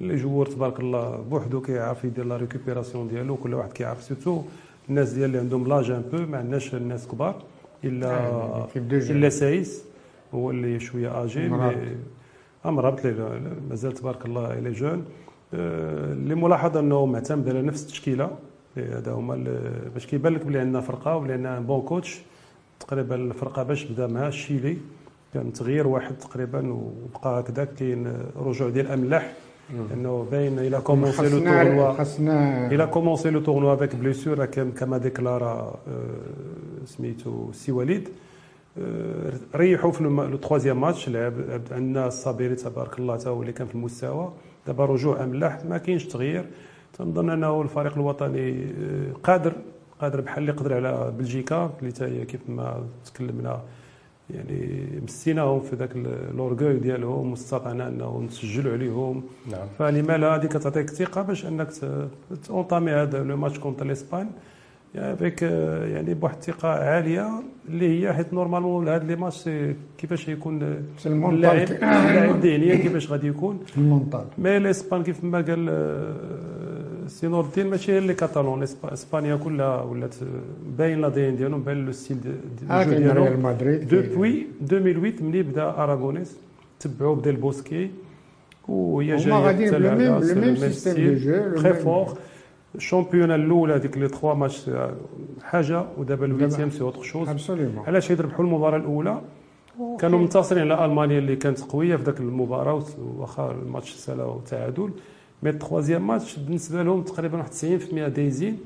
les 0.00 0.16
joueurs 0.16 0.46
تبارك 0.46 0.80
الله 0.80 1.16
بوحدو 1.16 1.60
كيعرف 1.60 2.04
يدير 2.04 2.24
la 2.24 2.36
récupération 2.36 3.08
ديالو 3.08 3.36
كل 3.36 3.54
واحد 3.54 3.72
كيعرف 3.72 4.02
surtout. 4.02 4.42
الناس 4.88 5.12
ديال 5.12 5.24
اللي 5.24 5.38
عندهم 5.38 5.66
l'âge 5.68 5.90
un 5.90 6.02
peu 6.12 6.16
ما 6.26 6.38
عندناش 6.38 6.74
الناس 6.74 7.08
كبار 7.08 7.42
إلا 7.84 8.06
آه، 8.10 8.66
jeunes. 9.08 9.16
إلا 9.16 9.28
سايس 9.28 9.84
هو 10.34 10.50
اللي 10.50 10.80
شوية 10.80 11.24
آجي. 11.24 11.46
امرابط 12.66 13.04
لي 13.04 13.40
مازال 13.70 13.92
تبارك 13.92 14.26
الله 14.26 14.58
il 14.58 14.72
est 14.72 14.84
jeune 14.84 15.04
آه، 15.54 16.12
اللي 16.12 16.34
ملاحظ 16.34 16.76
أنه 16.76 17.06
معتمد 17.06 17.48
على 17.48 17.62
نفس 17.62 17.82
التشكيلة 17.82 18.30
هذا 18.76 19.12
هما 19.12 19.36
باش 19.94 20.06
كيبان 20.06 20.34
لك 20.34 20.46
بلي 20.46 20.58
عندنا 20.58 20.80
فرقة 20.80 21.16
وبلي 21.16 21.32
عندنا 21.32 21.60
bon 21.60 21.82
coach 21.82 22.20
تقريبا 22.80 23.14
الفرقة 23.14 23.62
باش 23.62 23.84
بدأ 23.84 24.06
مع 24.06 24.28
الشيلي 24.28 24.76
كان 25.34 25.52
تغيير 25.52 25.86
واحد 25.86 26.18
تقريبا 26.18 26.72
وبقى 26.72 27.40
هكذا 27.40 27.64
كاين 27.64 28.12
رجوع 28.36 28.68
ديال 28.68 28.86
أملاح 28.90 29.32
انه 29.70 30.26
باين 30.30 30.58
il 30.58 30.80
a 30.80 30.85
commencé 30.85 31.22
le 31.28 31.92
خاصنا 31.92 32.86
tournoi 32.86 33.16
le 33.16 33.42
tournoi 33.44 33.72
avec 33.72 33.94
blessure, 34.00 34.38
comme, 34.54 34.72
comme 34.78 34.92
a 34.92 34.98
déclaré 34.98 35.44
euh, 35.44 36.86
سميتو 36.86 37.52
سي 37.52 37.72
وليد 37.72 38.08
ريحوا 39.56 39.90
في 39.92 40.00
الم- 40.00 40.20
le 40.30 40.36
troisième 40.36 40.80
match 40.80 41.08
لعب 41.08 41.32
عندنا 41.72 42.06
الصابيري 42.06 42.54
تبارك 42.54 42.98
الله 42.98 43.16
تا 43.16 43.30
هو 43.30 43.40
اللي 43.42 43.52
كان 43.52 43.66
في 43.66 43.74
المستوى. 43.74 44.32
دابا 44.66 44.84
رجوع 44.84 45.24
أملاح 45.24 45.64
ما 45.64 45.78
كاينش 45.78 46.04
تغيير. 46.06 46.44
تنظن 46.98 47.30
أنه 47.30 47.62
الفريق 47.62 47.92
الوطني 47.94 48.64
آه، 48.64 49.12
قادر 49.22 49.52
قادر 50.00 50.20
بحال 50.20 50.38
اللي 50.42 50.52
قدر 50.52 50.74
على 50.74 51.12
بلجيكا 51.18 51.70
اللي 51.80 51.92
تا 51.92 52.06
هي 52.06 52.24
كيف 52.24 52.40
ما 52.48 52.82
تكلمنا 53.04 53.60
يعني 54.30 54.86
مسيناهم 55.02 55.60
في 55.60 55.76
ذاك 55.76 55.96
الاورجوي 55.96 56.74
ديالهم 56.74 57.30
واستطعنا 57.30 57.88
انه 57.88 58.22
نسجلوا 58.26 58.72
عليهم. 58.72 59.22
نعم. 59.50 59.68
فلما 59.78 60.16
لا 60.16 60.36
هذيك 60.36 60.52
تعطيك 60.52 60.90
ثقة 60.90 61.22
باش 61.22 61.46
أنك 61.46 61.68
ت 62.46 62.51
entamer 62.51 62.90
هذا 62.90 63.22
le 63.24 63.36
match 63.36 63.58
contre 63.58 63.84
l'Espagne 63.86 64.30
avec 64.96 65.42
يعني 65.42 66.14
بواحد 66.14 66.36
الثقة 66.36 66.68
عالية 66.68 67.42
اللي 67.68 68.06
هي 68.06 68.12
حيت 68.12 68.34
normalement 68.34 68.88
هاد 68.88 69.04
les 69.04 69.16
matchs 69.16 69.50
كيفاش 69.98 70.28
يكون 70.28 70.84
اللاعب 71.06 71.70
اللاعب 71.70 72.40
ذهنيا 72.40 72.74
كيفاش 72.74 73.10
غادي 73.10 73.28
يكون. 73.28 73.60
ال 73.76 73.83
mental 73.83 74.24
mais 74.38 74.56
الإسبان 74.56 75.02
كيف 75.02 75.24
ما 75.24 75.40
قال 75.40 75.68
آه، 77.04 77.08
سي 77.08 77.26
نور 77.28 77.44
الدين 77.44 77.66
ماشي 77.66 77.92
غير 77.92 78.02
les 78.02 78.14
Catalans. 78.14 78.62
إسبانيا 78.84 79.36
كلها 79.36 79.82
ولات 79.82 80.14
باين 80.78 81.00
l'ADN 81.00 81.36
ديالهم 81.36 81.62
باين 81.62 81.86
le 81.86 81.92
style 81.92 82.18
ديالهم. 82.68 83.16
ريال 83.16 83.40
مدريد. 83.42 83.88
depuis 83.88 84.46
2008 84.62 85.22
ملي 85.22 85.42
بدا 85.42 85.62
أراغونيس 85.62 86.36
تبعوا 86.80 87.14
بدا 87.16 87.30
البوسكي 87.30 87.90
وهي 88.68 89.14
هما 89.14 89.18
جاية 89.18 89.34
غاديين 89.34 89.68
حتى 89.68 89.78
plus 89.78 89.88
لهذا، 89.88 90.10
même 90.10 90.22
c'est 90.22 90.34
plus 90.34 90.44
le 90.44 90.50
même 90.50 90.56
système. 90.56 91.14
de 91.14 91.14
jeu 91.14 91.62
très 91.62 91.74
fort 91.74 92.18
ال 92.74 92.80
champion 92.80 93.30
الاولى 93.30 93.78
ديك 93.78 93.98
les 93.98 94.08
trois 94.08 94.34
matchs 94.34 94.70
حاجة 95.42 95.84
ودابا 95.98 96.26
ال 96.26 96.31
huitième 96.31 96.70
c'est 96.70 96.80
autre 96.80 97.02
chose 97.02 97.28
علاش 97.86 98.10
يربحوا 98.10 98.44
المباراة 98.44 98.76
الأولى؟ 98.76 99.20
كانوا 99.98 100.18
منتصرين 100.18 100.72
على 100.72 100.84
ألمانيا 100.84 101.18
اللي 101.18 101.36
كانت 101.36 101.60
قوية 101.60 101.96
في 101.96 102.02
ذاك 102.02 102.20
المباراة 102.20 102.82
واخا 103.16 103.50
الماتش 103.50 103.92
سالا 103.92 104.38
تعادل 104.50 104.90
mais 105.44 105.50
ال 105.50 105.56
troisième 105.56 106.06
match 106.06 106.36
بالنسبة 106.38 106.82
لهم 106.82 107.02
تقريبا 107.02 107.38
واحد 107.38 107.50
90% 107.50 107.94
دايزين 108.08 108.58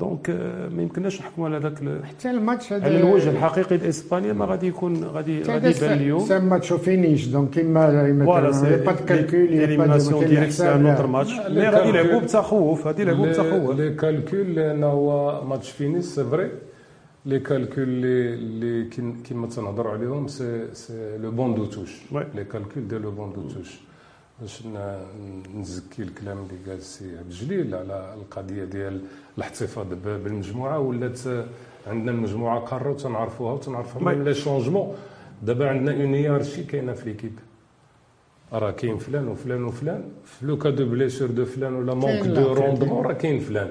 donc 0.00 0.30
ما 0.76 0.82
يمكنناش 0.82 1.20
نحكموا 1.20 1.46
على 1.48 1.58
ذاك 1.58 1.82
ال- 1.82 2.06
حتى 2.06 2.30
الماتش 2.30 2.72
هذا 2.72 2.84
على 2.84 3.00
الوجه 3.00 3.30
الحقيقي 3.30 3.76
لاسبانيا 3.76 4.32
ما 4.32 4.44
غادي 4.44 4.66
يكون 4.66 5.04
غادي 5.04 5.42
غادي 5.42 5.68
يبان 5.76 5.92
اليوم 5.92 6.20
c'est 6.20 6.38
match 6.38 6.72
finish 6.72 7.26
donc 7.26 7.50
كيما 7.50 8.24
voilà 8.24 8.50
pas 8.84 8.92
de 8.92 9.04
calcul 9.06 9.40
élimination 9.40 10.26
directe 10.26 10.52
c'est 10.52 10.74
un 10.74 10.86
autre 10.86 11.06
match 11.06 11.32
mais 11.32 11.68
غادي 11.68 11.88
يلعبوا. 11.88 12.20
بتخوف 12.20 12.86
غادي 12.86 13.02
يلعبوا 13.02 13.26
بتخوف 13.26 13.70
les 13.80 13.90
calculs 13.94 14.54
لأن 14.54 14.84
هو 14.84 15.44
match 15.44 15.70
finish 15.70 16.14
c'est 16.14 16.24
vrai 16.24 16.50
les 17.26 17.38
calculs 17.38 17.84
اللي 17.84 18.34
اللي 18.34 18.84
كي- 18.88 19.14
كيما 19.24 19.46
تنهضروا 19.46 19.92
عليهم 19.92 20.28
c'est 20.28 20.64
c'est 20.72 21.18
le 21.22 21.30
banc 21.30 21.54
de 21.54 21.64
touche. 21.64 22.02
les 22.34 22.44
calculs 22.44 22.88
ديال 22.88 23.02
le 23.02 23.10
banc 23.10 23.32
de 23.32 23.42
touche 23.48 23.80
باش 24.40 24.62
نزكي 25.54 26.02
الكلام 26.02 26.38
اللي 26.38 26.70
قال 26.70 26.78
السي 26.78 27.18
عبد 27.18 27.30
الجليل 27.30 27.74
على 27.74 28.14
القضية 28.14 28.64
ديال 28.64 29.00
الاحتفاظ 29.38 29.86
بالمجموعة. 30.04 30.78
ولات 30.78 31.20
عندنا 31.86 32.10
المجموعه 32.10 32.60
قارة 32.60 32.90
وتنعرفوها 32.90 33.52
وتنعرفوها 33.52 34.04
oui. 34.04 34.16
même 34.16 34.24
les 34.24 34.34
changements. 34.34 34.94
دابا 35.42 35.68
عندنا 35.68 36.02
une 36.02 36.14
hiérarchie 36.14 36.64
كاينة 36.64 36.92
في 36.92 37.08
l'équipe. 37.08 37.38
راه 38.52 38.70
كاين 38.70 38.98
فلان 38.98 39.28
وفلان 39.28 39.64
وفلان. 39.64 40.04
في 40.24 40.46
le 40.46 40.58
cas 40.58 40.70
de 40.70 40.86
blessure 40.86 41.30
de 41.30 41.44
فلان 41.44 41.74
ولا 41.74 41.94
manque 41.94 42.26
de. 42.26 42.52
rendement 42.52 43.06
راه 43.06 43.12
كاين 43.12 43.38
فلان. 43.40 43.70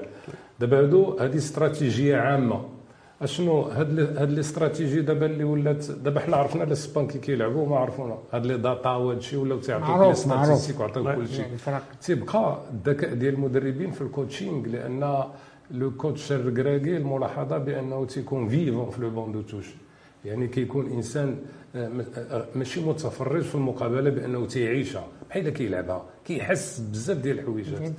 دابا 0.60 0.80
هادو 0.80 1.18
هذه 1.18 1.36
استراتيجية 1.36 2.16
عامة. 2.16 2.73
أشنو 3.22 3.60
هاد 3.62 3.92
les- 3.92 4.02
هاد 4.18 4.30
الاستراتيجي 4.30 5.00
دابا 5.00 5.26
اللي 5.26 5.44
ولات 5.44 5.90
دابا 5.90 6.20
حنا 6.20 6.36
عرفنا 6.36 6.64
الاسبان 6.64 7.06
كي 7.06 7.18
كيلعبوا 7.18 7.66
ما 7.68 7.76
عرفونا. 7.76 8.18
هاد 8.32 8.46
les 8.46 8.56
data 8.58 8.90
وهاد 8.90 9.16
الشيء 9.16 9.38
ولاو 9.38 9.58
تيعطيوك 9.58 10.00
les 10.08 10.14
statistiques 10.14 10.80
ويعطيوك 10.80 11.06
لا، 11.06 11.14
كل 11.14 11.28
شيء. 11.28 11.44
الفرق. 11.52 11.82
تيبقى 12.02 12.58
الذكاء 12.72 13.14
ديال 13.14 13.34
المدربين 13.34 13.90
في 13.90 14.00
ال 14.00 14.07
coaching 14.07 14.66
لأن 14.66 15.24
le 15.70 15.90
coach 15.90 16.32
الركراكي 16.32 16.96
الملاحظة 16.96 17.58
بأنه 17.58 18.04
تيكون 18.06 18.48
vivant 18.48 18.90
في 18.90 19.00
le 19.02 19.10
banc 19.10 19.32
de 19.32 19.42
touche 19.42 19.66
يعني 20.24 20.46
كيكون 20.48 20.90
إنسان 20.92 21.36
آه، 21.76 21.88
م- 21.88 22.04
آه، 22.16 22.44
ماشي 22.54 22.80
متفرج 22.80 23.42
في 23.42 23.54
المقابلة 23.54 24.10
بأنه 24.10 24.46
تيعيشها 24.46 25.04
بحال 25.30 25.48
كيلعبها. 25.48 26.04
كيحس 26.24 26.80
بزاف 26.80 27.16
ديال 27.18 27.38
الحويجات. 27.38 27.92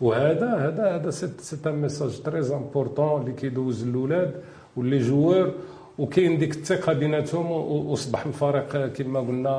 وهذا 0.00 0.46
هذا 0.56 0.94
هذا 0.96 1.10
c'est 1.10 1.28
un 1.66 1.72
message 1.82 2.22
très 2.22 2.54
important 2.54 3.20
اللي 3.22 3.32
كيدوز 3.32 3.82
الأولاد. 3.82 4.34
و 4.78 4.83
les 4.83 4.98
joueurs 4.98 5.52
وكاين 5.98 6.38
ديك 6.38 6.52
الثقة 6.54 6.92
بيناتهم 6.92 7.50
وأصبح 7.50 8.26
الفريق 8.26 8.86
كما 8.86 9.20
قلنا 9.20 9.54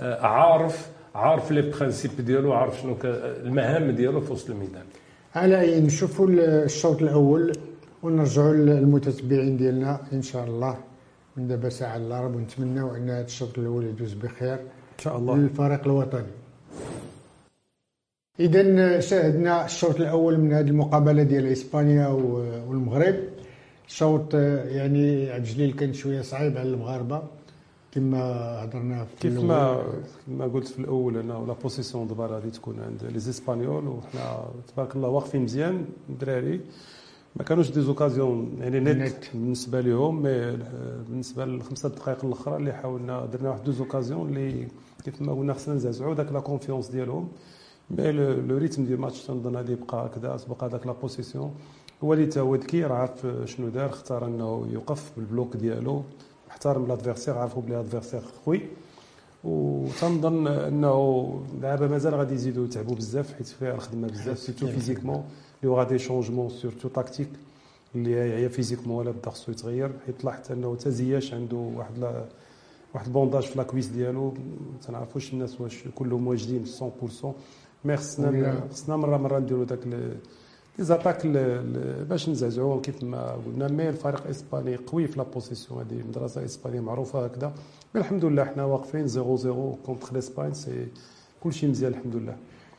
آه، 0.00 0.26
عارف 0.26 0.90
عارف 1.14 1.52
les 1.52 1.62
principes 1.62 2.10
ديالو 2.20 2.52
عارف 2.52 2.80
شنو 2.80 2.96
المهام 3.04 3.90
ديالو 3.90 4.20
في 4.20 4.32
وسط 4.32 4.50
الميدان. 4.50 4.84
على 5.34 5.60
أي 5.60 5.80
نشوفوا 5.80 6.26
الشوط 6.70 7.02
الأول 7.02 7.52
ونرجعوا 8.02 8.54
للمتتبعين 8.54 9.56
ديالنا 9.56 10.00
إن 10.12 10.22
شاء 10.22 10.44
الله. 10.44 10.76
من 11.36 11.48
دابا 11.48 11.68
ساعة 11.68 11.96
إلا 11.96 12.20
ربع 12.20 12.36
ونتمناو 12.36 12.96
أن 12.96 13.10
هذا 13.10 13.24
الشوط 13.24 13.58
الأول 13.58 13.84
يدوز 13.84 14.12
بخير 14.12 14.54
إن 14.54 14.98
شاء 14.98 15.16
الله. 15.18 15.36
للفريق 15.36 15.84
الوطني. 15.84 16.32
اذا 18.40 19.00
شاهدنا 19.00 19.64
الشوط 19.64 19.96
الأول 20.00 20.38
من 20.38 20.52
هذه 20.52 20.68
المقابلة 20.68 21.22
ديال 21.22 21.46
إسبانيا 21.46 22.08
والمغرب. 22.68 23.16
شوط 23.86 24.34
يعني 24.34 25.30
عبد 25.30 25.44
الجليل 25.46 25.72
كان 25.72 25.92
شوية 25.92 26.20
صعيب 26.22 26.56
على 26.58 26.68
المغاربة 26.68 27.22
كما 27.92 28.18
هضرنا 28.64 29.04
في 29.04 29.16
كيف. 29.20 29.40
ما 29.40 29.82
ما 30.28 30.44
قلت 30.46 30.68
في 30.68 30.78
الأول 30.78 31.16
انه 31.16 31.46
لا 31.46 31.52
بوسيسيون 31.52 32.06
دابا 32.08 32.26
غادي 32.26 32.50
تكون 32.50 32.80
عند 32.80 33.04
لي 33.12 33.18
زيسبانيول 33.18 33.88
وحنا 33.88 34.44
تبارك 34.74 34.96
الله 34.96 35.08
واقفين 35.08 35.42
مزيان 35.42 35.84
الدراري 36.08 36.60
ما 37.36 37.42
كانوش 37.44 37.70
des 37.70 37.80
occasions 37.80 38.56
يعني 38.60 38.80
nettes 38.80 38.96
nettes. 38.96 39.24
بالنسبة 39.34 39.80
لهم 39.80 40.22
mais 40.22 40.56
بالنسبة 41.08 41.44
للخمسه 41.44 41.88
دقائق 41.88 42.24
الأخرى 42.24 42.56
اللي 42.56 42.72
حاولنا 42.72 43.26
درنا 43.26 43.50
واحد 43.50 43.64
deux 43.64 43.72
occasions 43.72 44.28
اللي 44.28 44.68
كيف 45.04 45.22
ما 45.22 45.32
قلنا 45.32 45.54
خصنا 45.54 45.74
نزعزعوا 45.74 46.14
داك 46.14 46.32
la 46.32 46.40
confiance 46.40 46.88
ديالهم 46.88 47.28
mais 47.90 48.12
le 48.12 48.56
rythme 48.56 48.84
ديال 48.84 48.94
الماتش 48.94 49.22
تنظن 49.26 49.56
غادي 49.56 49.72
يبقى 49.72 50.06
هكذا 50.06 50.38
بقى 50.48 50.68
داك 50.68 50.86
la 50.86 50.92
possession 50.92 51.54
هو 52.04 52.12
اللي 52.12 52.26
تا 52.26 52.40
هو 52.40 52.54
ذكي 52.54 52.84
راه 52.84 52.94
عارف 52.96 53.26
شنو 53.44 53.68
دار 53.68 53.90
اختار 53.90 54.26
انه 54.26 54.66
يوقف 54.70 55.12
بال 55.16 55.29
bloc 55.29 55.56
ديالو 55.56 56.02
احترم 56.50 56.86
l'adversaire 56.86 57.38
عارفوا 57.38 57.62
بلي 57.62 57.74
l'adversaire 57.74 58.20
قوي. 58.44 58.60
وتنظن 59.44 60.46
انه 60.46 61.42
دابا 61.62 61.88
مازال 61.88 62.14
غادي 62.14 62.34
يزيدوا 62.34 62.64
يتعبوا 62.64 62.94
بزاف 62.94 63.34
حيت 63.34 63.46
فيها 63.46 63.74
الخدمة 63.74 64.08
بزاف 64.08 64.38
surtout 64.38 64.66
physiquement. 64.66 65.24
اللي 65.62 65.74
غادي 65.74 65.98
changement 65.98 66.48
surtout 66.48 66.88
tactique 66.88 67.28
اللي 67.94 68.16
هي 68.16 68.48
physiquement 68.48 68.96
ولا 68.98 69.10
بدا 69.10 69.30
خصو 69.30 69.52
يتغير. 69.52 69.90
حيت 70.06 70.24
لاحظت 70.24 70.50
انه 70.50 70.76
تا 70.76 70.90
زياش 70.90 71.34
عنده 71.34 71.56
واحد 71.56 71.98
لا 71.98 72.24
واحد 72.94 73.06
ال 73.06 73.10
bandage 73.10 73.42
في 73.42 73.58
la 73.58 73.65
cuisse 73.65 73.86
ديالو. 73.86 74.30
ما 74.30 74.78
تنعرفوش 74.86 75.32
الناس 75.32 75.60
واش 75.60 75.84
كلهم 75.94 76.26
واجدين 76.26 76.64
100% 76.64 77.26
mais 77.84 77.96
خصنا 77.96 78.68
خصنا 78.70 78.96
مرة 78.96 79.16
مرة 79.16 79.38
نديروا 79.38 79.64
داك 79.64 79.78
les 80.78 80.84
attaques 80.84 81.26
باش 82.08 82.28
نزعزعوهم 82.28 82.80
كيف 82.80 83.02
ما 83.04 83.32
قلنا 83.46 83.68
mais 83.68 83.88
الفريق 83.88 84.22
الاسباني 84.24 84.76
قوي 84.76 85.06
في 85.06 85.18
la 85.18 85.24
possession 85.24 85.80
هذه 85.80 86.02
مدرسة 86.08 86.44
إسبانية 86.44 86.80
معروفة 86.80 87.24
هكذا. 87.24 87.52
الحمد 87.96 88.24
لله 88.24 88.44
حنا 88.44 88.64
واقفين 88.64 89.08
0 89.08 89.36
0 89.36 89.76
contre 89.86 90.14
l'Espagne 90.14 90.54
c'est 90.54 90.86
كلشي 91.42 91.66
مزيان 91.66 91.92
الحمد 91.92 92.16
لله. 92.16 92.36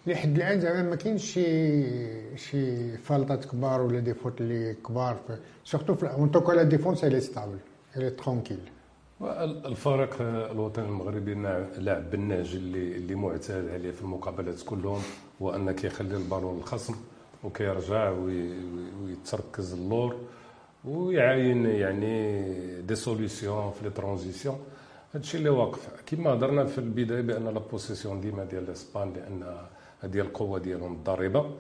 لحد 0.08 0.36
الآن 0.36 0.60
زعما 0.62 0.82
ما 0.90 0.96
كاينش 0.96 1.26
شي 1.34 2.38
شي 2.38 2.98
فالطات 2.98 3.46
كبار 3.46 3.82
ولا 3.82 4.00
des 4.00 4.14
fautes 4.14 4.42
اللي 4.42 4.74
كبار 4.74 5.18
surtout 5.64 5.96
في 5.96 6.06
en 6.08 6.32
tout 6.32 6.43
cas 6.43 6.52
la 6.52 6.64
défense 6.64 7.04
elle 7.04 7.20
est 7.22 7.34
stable 7.34 7.58
elle 7.98 8.10
est 8.10 8.21
tranquille 8.21 8.60
الفريق 9.42 10.16
الوطني 10.22 10.86
المغربي 10.86 11.34
لاعب 11.78 12.12
بالنهج 12.12 12.56
اللي 12.56 12.96
اللي 12.98 13.16
معتاد 13.16 13.70
عليه 13.70 13.92
في 13.92 14.02
المقابلات 14.02 14.62
كلهم 14.66 15.02
هو 15.42 15.56
انه 15.56 15.72
كيخلي 15.72 16.18
البالون 16.18 16.58
للخصم 16.58 16.96
وكيرجع 17.44 18.10
ويتركز 19.04 19.74
اللور 19.74 20.16
ويعاين 20.86 21.66
يعني 21.66 22.42
des 22.82 22.96
solutions 22.96 23.72
في 23.72 23.84
les 23.84 23.90
transitions 23.90 24.60
هادشي 25.14 25.38
اللي 25.38 25.50
واقف. 25.50 25.90
كما 26.06 26.34
هضرنا 26.34 26.66
في 26.66 26.78
البداية 26.78 27.22
بأن 27.22 27.46
la 27.46 27.60
possession 27.60 28.22
ديما 28.22 28.44
ديال 28.44 28.64
الإسبان 28.64 29.14
لأن 29.14 29.58
هذه 30.02 30.20
القوة 30.20 30.60
ديالهم 30.60 30.94
الضاربه 30.94 31.52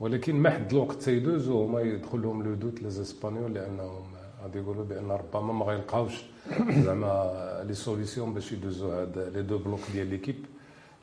ولكن 0.00 0.36
ما 0.36 0.50
حد 0.50 0.72
الوقت 0.72 1.02
تيدوزو 1.02 1.64
هما 1.64 1.80
يدخل 1.80 2.22
لهم 2.22 2.42
le 2.42 2.54
doute 2.54 2.82
les 2.82 2.88
Espagnols 2.88 3.54
لأنهم 3.54 4.04
غادي 4.42 4.58
يقولوا 4.58 4.84
بأن 4.84 5.10
ربما 5.10 5.52
ما 5.52 5.64
غيلقاوش. 5.64 6.22
زعما 6.84 7.64
les 7.66 7.74
solutions 7.74 8.34
باش 8.34 8.52
يدوزو 8.52 8.90
هاد 8.90 9.18
les 9.18 9.42
deux 9.42 9.58
blocs 9.58 9.80
ديال 9.92 10.06
l'équipe 10.06 10.44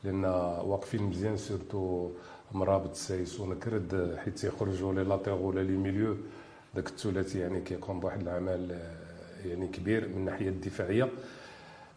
لأن 0.04 0.24
واقفين 0.64 1.02
مزيان 1.02 1.36
surtout 1.36 2.10
مرابط 2.52 2.94
سايس 2.94 3.40
ونكرد 3.40 4.16
حيت 4.24 4.44
يخرجوا 4.44 4.92
لي 4.94 5.04
latéraux 5.04 5.48
ولا 5.48 5.60
les 5.60 5.76
milieux 5.76 6.16
داك 6.74 6.88
الثلاثي 6.88 7.38
يعني 7.38 7.60
كيقوم 7.60 8.00
بواحد 8.00 8.20
العمل 8.20 8.78
يعني 9.46 9.66
كبير 9.68 10.08
من 10.08 10.14
الناحية 10.16 10.48
الدفاعية. 10.48 11.08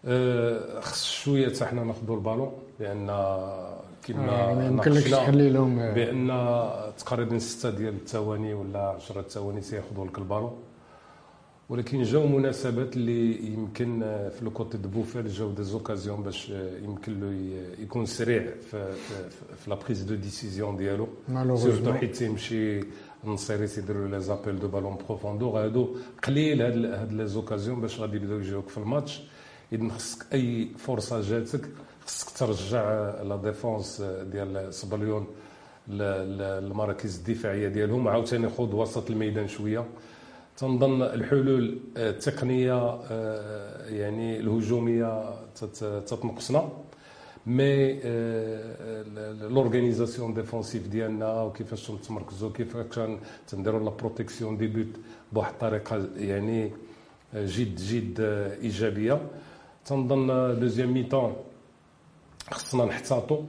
أه، 0.05 0.79
خص 0.79 1.11
شوية 1.11 1.49
حتى 1.49 1.65
حنا 1.65 1.83
ناخذوا 1.83 2.15
البالون 2.15 2.51
لأن 2.79 3.07
كما 4.03 4.31
آه، 4.31 4.63
يمكنلكش 4.63 5.11
تخلي 5.11 5.49
لهم 5.49 5.75
بأن 5.93 6.27
تقريبا 6.97 7.39
ستة 7.39 7.69
ديال 7.69 7.93
الثواني 7.95 8.53
ولا 8.53 8.79
10 8.79 9.21
ثواني 9.21 9.61
تياخذوا 9.61 10.05
لك 10.05 10.17
البالون. 10.17 10.57
ولكن 11.71 12.03
جاو 12.03 12.27
مناسبات 12.27 12.95
اللي 12.95 13.47
يمكن 13.53 13.99
في 14.35 14.45
le 14.45 14.51
côté 14.51 14.77
de 14.77 14.89
بوفال 14.89 15.27
جاو 15.27 15.51
des 15.51 15.63
occasions 15.63 16.23
باش 16.23 16.49
يمكن 16.83 17.19
له 17.19 17.31
يكون 17.83 18.05
سريع 18.05 18.43
في 18.71 18.93
في 19.57 19.69
la 19.69 19.75
prise 19.75 20.01
de 20.01 20.15
décision 20.15 20.77
ديالو. 20.77 21.07
surtout 21.55 21.93
حيت 21.93 22.15
تيمشي 22.15 22.79
النصيري 23.23 23.67
تيديروا 23.67 24.07
les 24.07 24.19
appels 24.19 24.59
de 24.59 24.67
ballon 24.67 24.97
profondeur 25.07 25.59
هادو 25.59 25.95
قليل 26.23 26.61
هاد 26.61 26.85
هاد 26.85 27.13
les 27.13 27.27
occasions 27.27 27.81
باش 27.81 27.99
غادي 27.99 28.17
يبداو 28.17 28.39
يجيوك 28.39 28.69
في 28.69 28.77
الماتش. 28.77 29.23
اذا 29.73 29.89
خصك 29.89 30.25
أي 30.33 30.67
فرصة 30.77 31.21
جاتك 31.21 31.69
خصك 32.05 32.29
ترجع 32.37 32.83
la 33.23 33.35
défense 33.35 34.01
ديال 34.01 34.73
صبليون 34.73 35.27
للمراكز 35.87 37.17
الدفاعية 37.17 37.67
ديالهم. 37.67 38.07
عاوتاني 38.07 38.49
خذ 38.49 38.75
وسط 38.75 39.09
الميدان 39.09 39.47
شوية. 39.47 39.85
تنظن 40.61 41.01
الحلول 41.01 41.79
التقنية 41.97 42.99
آه، 43.11 43.87
يعني 43.89 44.39
الهجومية 44.39 45.33
تتنقصنا. 46.05 46.69
mais 47.45 47.99
l'organisation 49.49 50.33
défensive 50.33 50.87
ديالنا 50.87 51.41
وكيفاش 51.41 51.91
نتمركزوا 51.91 52.51
كيفاش 52.51 52.99
تنديروا 53.47 53.79
la 53.83 53.89
protection 53.89 54.57
des 54.57 54.67
buts 54.67 54.87
بواحد 55.33 55.53
الطريقة 55.53 56.07
يعني 56.17 56.71
جد 57.35 57.75
جد 57.75 58.19
إيجابية. 58.63 59.21
تنظن 59.85 60.27
deuxième 60.59 60.93
mi-temps 60.93 61.33
خصنا 62.51 62.85
نحتاطوا 62.85 63.41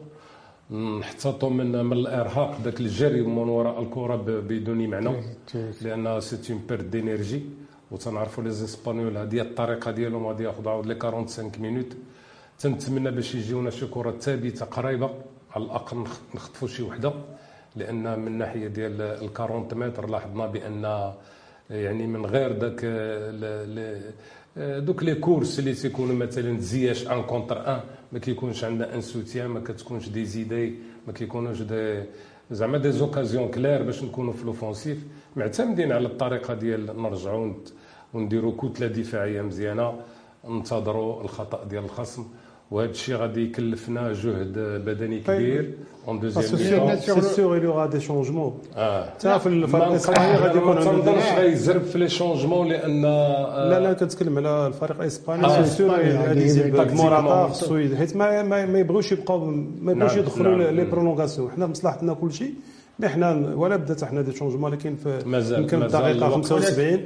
نحتاطوا 0.72 1.50
من 1.50 1.84
من 1.84 1.92
الإرهاق 1.92 2.60
ذاك 2.64 2.80
الجري 2.80 3.22
من 3.22 3.48
وراء 3.48 3.82
الكرة 3.82 4.16
بدون 4.16 4.86
معنى. 4.86 5.12
لأن 5.82 6.20
c'est 6.20 6.52
une 6.52 6.60
perte 6.68 6.90
d'énergie 6.90 7.42
وتنعرفوا 7.90 8.44
les 8.44 8.50
Espagnols 8.50 9.16
هذه 9.16 9.40
الطريقة 9.40 9.90
ديالهم 9.90 10.26
غادي 10.26 10.44
ياخذوا 10.44 10.72
عاود 10.72 10.86
les 10.86 10.94
45 11.00 11.52
minutes 11.58 11.96
تنتمنى 12.58 13.10
باش 13.10 13.34
يجيونا 13.34 13.70
شي 13.70 13.86
كرة 13.86 14.10
ثابتة 14.20 14.66
قريبة. 14.66 15.10
على 15.52 15.64
الأقل 15.64 16.04
نخطفوا 16.34 16.68
شي 16.68 16.82
وحدة. 16.82 17.12
لأن 17.76 18.18
من 18.18 18.26
الناحيه 18.26 18.66
ديال 18.68 19.00
ال 19.02 19.30
40 19.40 19.68
متر 19.72 20.10
لاحظنا 20.10 20.46
بأن 20.46 21.12
يعني 21.70 22.06
من 22.06 22.26
غير 22.26 22.52
ذاك 22.58 22.80
دوك 24.56 25.02
les 25.02 25.14
courses 25.14 25.58
اللي 25.58 25.74
تيكونوا 25.74 26.14
مثلا 26.14 26.60
زياش 26.60 27.08
un 27.08 27.22
contre 27.22 27.74
un 27.74 27.80
ما 28.12 28.18
كيكونش 28.18 28.64
عندنا 28.64 28.94
un 28.94 29.00
soutien 29.00 29.46
ما 29.46 29.60
كتكونش 29.60 30.08
des 30.08 30.24
idées 30.24 30.74
ما 31.06 31.12
كيكونوش 31.12 31.62
des 31.62 32.02
زعما 32.50 32.78
des 32.78 32.90
occasions 32.92 33.48
claires 33.50 33.82
باش 33.82 34.02
نكونوا 34.04 34.32
في 34.32 34.44
l'offensive 34.44 34.98
معتمدين 35.36 35.92
على 35.92 36.06
الطريقة 36.06 36.54
ديال 36.54 37.02
نرجعوا 37.02 37.52
ونديروا 38.14 38.52
كتلة 38.58 38.86
دفاعية 38.86 39.42
مزيانة 39.42 40.00
ننتظروا 40.48 41.22
الخطأ 41.22 41.64
ديال 41.64 41.84
الخصم. 41.84 42.24
وهذا 42.72 42.90
الشيء 42.90 43.16
غادي 43.16 43.44
يكلفنا 43.44 44.12
جهد 44.12 44.58
بدني 44.86 45.20
كبير. 45.20 45.74
en 46.08 46.20
deuxième 46.20 46.96
c'est 47.20 47.42
y 47.42 47.66
aura 47.66 47.88
des 47.88 48.00
changements. 48.00 48.76
حتى 48.76 49.38
في 49.38 49.46
الفريق 49.46 49.84
الاسباني 49.84 50.36
غادي 50.36 50.58
يكون 50.58 50.74
ما 50.74 50.84
تنظرش 50.84 51.32
غيزرب 51.38 51.82
في 51.82 51.98
les 51.98 52.08
changements 52.08 52.68
لأن 52.68 53.02
là 53.02 53.80
là 53.80 53.92
كنتكلم 53.92 54.38
على 54.38 54.66
الفريق 54.66 55.00
الإسباني 55.00 55.48
c'est 55.48 55.64
sûr 55.64 55.90
غادي 55.90 56.44
يزيد 56.44 56.76
موراتا 56.76 57.48
خصو 57.52 57.96
حيت 57.98 58.16
ما 58.16 58.42
ما 58.42 58.78
يبغيوش 58.78 59.12
يبقاو 59.12 59.44
ما 59.80 59.92
يبغيوش 59.92 60.16
يدخلوا 60.16 60.70
les 60.70 60.84
prolongations 60.84 61.50
حنا 61.50 61.66
مصلحتنا 61.66 62.14
كل 62.14 62.32
شيء 62.32 62.54
حنا 63.04 63.52
ولا 63.54 63.76
بدات 63.76 64.04
حنا 64.04 64.22
des 64.22 64.32
changements 64.32 64.72
لكن 64.72 64.96
في 64.96 65.18
يمكن 65.58 65.82
الدقيقه 65.82 66.30
75 66.30 67.00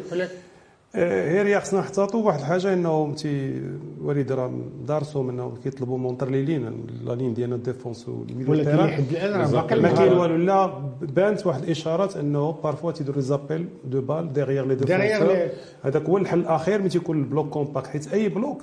هي 0.95 1.61
خصنا 1.61 1.81
نحتاطوا 1.81 2.23
واحد 2.23 2.39
الحاجة 2.39 2.73
انه 2.75 3.15
تي 3.15 3.63
وليد 4.03 4.33
راه 4.33 4.53
دارسوا 4.87 5.31
انه 5.31 5.55
كيطلبوا 5.65 5.99
مونترليلين 5.99 6.87
لا 7.05 7.13
لين 7.13 7.35
ديالنا 7.35 7.57
ديفونس 7.57 8.09
ولكن 8.09 8.71
لحد 8.71 9.05
الآن 9.11 9.41
راه 9.41 9.51
باقي 9.51 9.81
ما 9.81 9.93
كاين 9.93 10.13
والو 10.13 10.37
لا 10.37 10.67
بانت 11.01 11.47
واحد 11.47 11.63
الإشارات 11.63 12.17
إنه 12.17 12.53
بارفوا 12.53 12.93
تيديروا 12.93 13.21
زابيل 13.21 13.69
دو 13.85 14.01
بال 14.01 14.33
ديغيغ 14.33 14.65
لي 14.65 14.75
ديفونسور 14.75 15.49
هذاك 15.83 16.03
هو 16.09 16.19
الحل 16.19 16.39
الأخير 16.41 16.81
ملي 16.81 16.89
تيكون 16.89 17.19
البلوك 17.19 17.49
كومباكت 17.49 17.87
حيت 17.87 18.13
أي 18.13 18.29
بلوك 18.29 18.63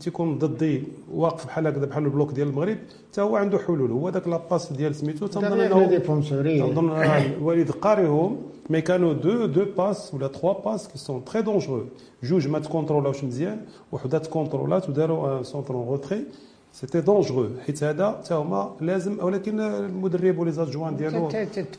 تيكون 0.00 0.38
ضدي 0.38 0.82
واقف 1.14 1.46
بحال 1.46 1.66
هكذا 1.66 1.86
بحال 1.86 2.04
البلوك 2.04 2.32
ديال 2.32 2.48
المغرب 2.48 2.78
حتى 3.10 3.20
هو 3.20 3.36
عنده 3.36 3.58
حلول. 3.58 3.90
هو 3.90 4.08
ذاك 4.08 4.28
لاباس 4.28 4.72
ديال 4.72 4.94
سميتو 4.94 5.26
تنظن 5.26 5.46
إنه 5.60 5.98
تنظن 6.66 6.90
الوالد 6.90 7.70
قاريهم 7.70 8.36
مي 8.70 8.80
كانوا 8.80 9.12
دو 9.12 9.46
دو 9.46 9.64
باس 9.78 10.14
ولا 10.14 10.26
تخوا 10.26 10.52
باس 10.64 10.88
كي 10.88 10.98
سون 10.98 11.24
تري 11.24 11.42
دونجرو 11.42 11.84
جوج 12.22 12.48
ما 12.48 12.58
تكونترولاوش 12.58 13.24
مزيان 13.24 13.60
وحده 13.92 14.18
تكونترولات 14.18 14.88
وداروا 14.88 15.38
ان 15.38 15.44
سونتر 15.44 15.74
اون 15.74 15.88
روتري 15.88 16.24
سيتي 16.80 17.00
دونجرو 17.00 17.48
حيت 17.66 17.84
هذا 17.84 18.08
حتى 18.08 18.34
هما 18.34 18.76
لازم 18.80 19.24
ولكن 19.24 19.60
المدرب 19.60 20.38
ولي 20.38 20.52
زادجوان 20.52 20.96
ديالو 20.96 21.28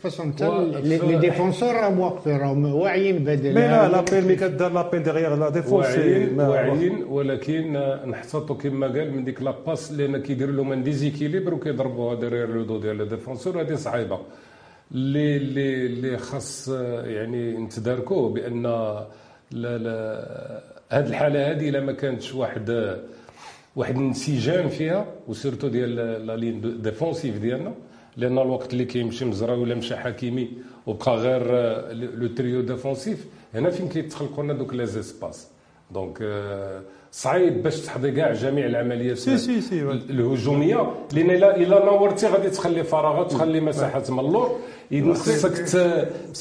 فاسون 0.03 0.33
حتى 0.33 0.49
لي 0.81 1.17
ديفونسور 1.17 1.75
راهم 1.75 1.99
واقفين 1.99 2.37
راهم 2.37 2.65
واعيين 2.75 3.23
بدل 3.23 3.53
مي 3.53 3.61
لا 3.61 3.87
لابيل 3.87 4.25
مي 4.25 4.35
كدار 4.35 4.71
لابيل 4.71 5.03
ديغيغ 5.03 5.35
لا 5.35 5.49
ديفونس 5.49 5.85
واعيين 6.37 7.03
ولكن 7.03 7.73
نحتاطوا 8.07 8.55
كما 8.55 8.87
قال 8.87 9.13
من 9.15 9.23
ديك 9.23 9.41
لاباس 9.41 9.91
لأن 9.91 10.17
كيدير 10.17 10.51
لهم 10.51 10.71
ان 10.71 10.83
ديزيكيليبر 10.83 11.53
وكيضربوها 11.53 12.15
ديرير 12.15 12.49
لو 12.55 12.63
دو 12.63 12.79
ديال 12.79 13.01
الديفونسور 13.01 13.61
هذه 13.61 13.75
صعيبه 13.75 14.19
اللي 14.91 15.37
اللي 15.37 15.85
اللي 15.85 16.17
خاص 16.17 16.67
يعني 17.05 17.57
نتداركوه 17.57 18.29
بان 18.29 18.63
لا 19.51 19.77
لا 19.77 20.61
هذه 20.89 21.07
الحاله 21.07 21.51
هذه 21.51 21.69
الا 21.69 21.79
ما 21.79 21.91
كانتش 21.91 22.35
واحد 22.35 22.97
واحد 23.77 23.97
الانسجام 23.97 24.69
فيها 24.69 25.05
و 25.27 25.32
surtout 25.32 25.67
ديال 25.67 25.95
la 26.27 26.35
ligne 26.35 26.81
défensive 26.81 27.37
ديالنا 27.37 27.73
لأن 28.17 28.37
الوقت 28.37 28.73
اللي 28.73 28.85
كيمشي 28.85 29.25
مزراوي 29.25 29.61
ولا 29.61 29.75
مشى 29.75 29.95
حكيمي 29.95 30.49
وبقى 30.87 31.15
غير 31.17 31.43
le 32.19 32.27
trio 32.27 32.61
défensif 32.61 33.25
هنا 33.53 33.69
فين 33.69 33.89
كيتخلقوا 33.89 34.43
لنا 34.43 34.53
دوك 34.53 34.73
les 34.73 34.85
espaces 34.85 35.47
donc 35.91 36.17
آه، 36.21 36.81
صعيب 37.17 37.63
باش 37.63 37.79
تحضي 37.81 38.11
كاع 38.11 38.33
جميع 38.33 38.65
العمليات 38.65 39.17
سي 39.17 39.37
سي 39.37 39.61
سي. 39.61 39.81
الهجوميه 40.09 40.91
لأن 41.13 41.29
الا 41.29 41.55
الا 41.55 41.85
نورتي 41.85 42.27
غادي 42.27 42.49
تخلي 42.49 42.83
فراغات 42.83 43.31
تخلي 43.31 43.59
مساحات 43.61 44.11
من 44.11 44.19
اللور 44.19 44.55
إذن 44.91 45.13
خصك 45.13 45.57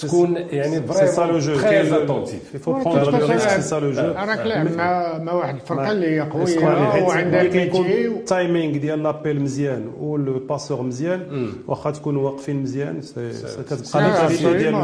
تكون 0.03 0.37
يعني 0.37 0.93
سي 0.93 1.07
سا 1.07 1.21
لو 1.21 1.39
جو 1.39 1.61
تري 1.61 1.81
اتونتيف 2.05 2.43
سي 3.53 3.63
سا 3.63 3.81
لو 3.81 3.91
جو 3.93 4.01
راك 4.03 4.39
لاعب 4.47 4.75
مع 4.77 5.19
مع 5.19 5.33
واحد 5.33 5.55
الفرقه 5.55 5.93
اللي 5.93 6.07
هي 6.07 6.21
قويه 6.21 6.59
وعندها 7.05 7.43
ميتي 7.43 8.07
التايمينغ 8.07 8.77
ديال 8.77 9.03
لابيل 9.03 9.41
مزيان 9.43 9.91
والباسور 10.01 10.83
مزيان 10.83 11.49
واخا 11.69 11.91
تكونوا 11.91 12.31
واقفين 12.31 12.63
مزيان 12.63 13.01
كتبقى 13.01 14.01
لا، 14.03 14.29
ليكاليتي 14.29 14.59
ديال. 14.59 14.75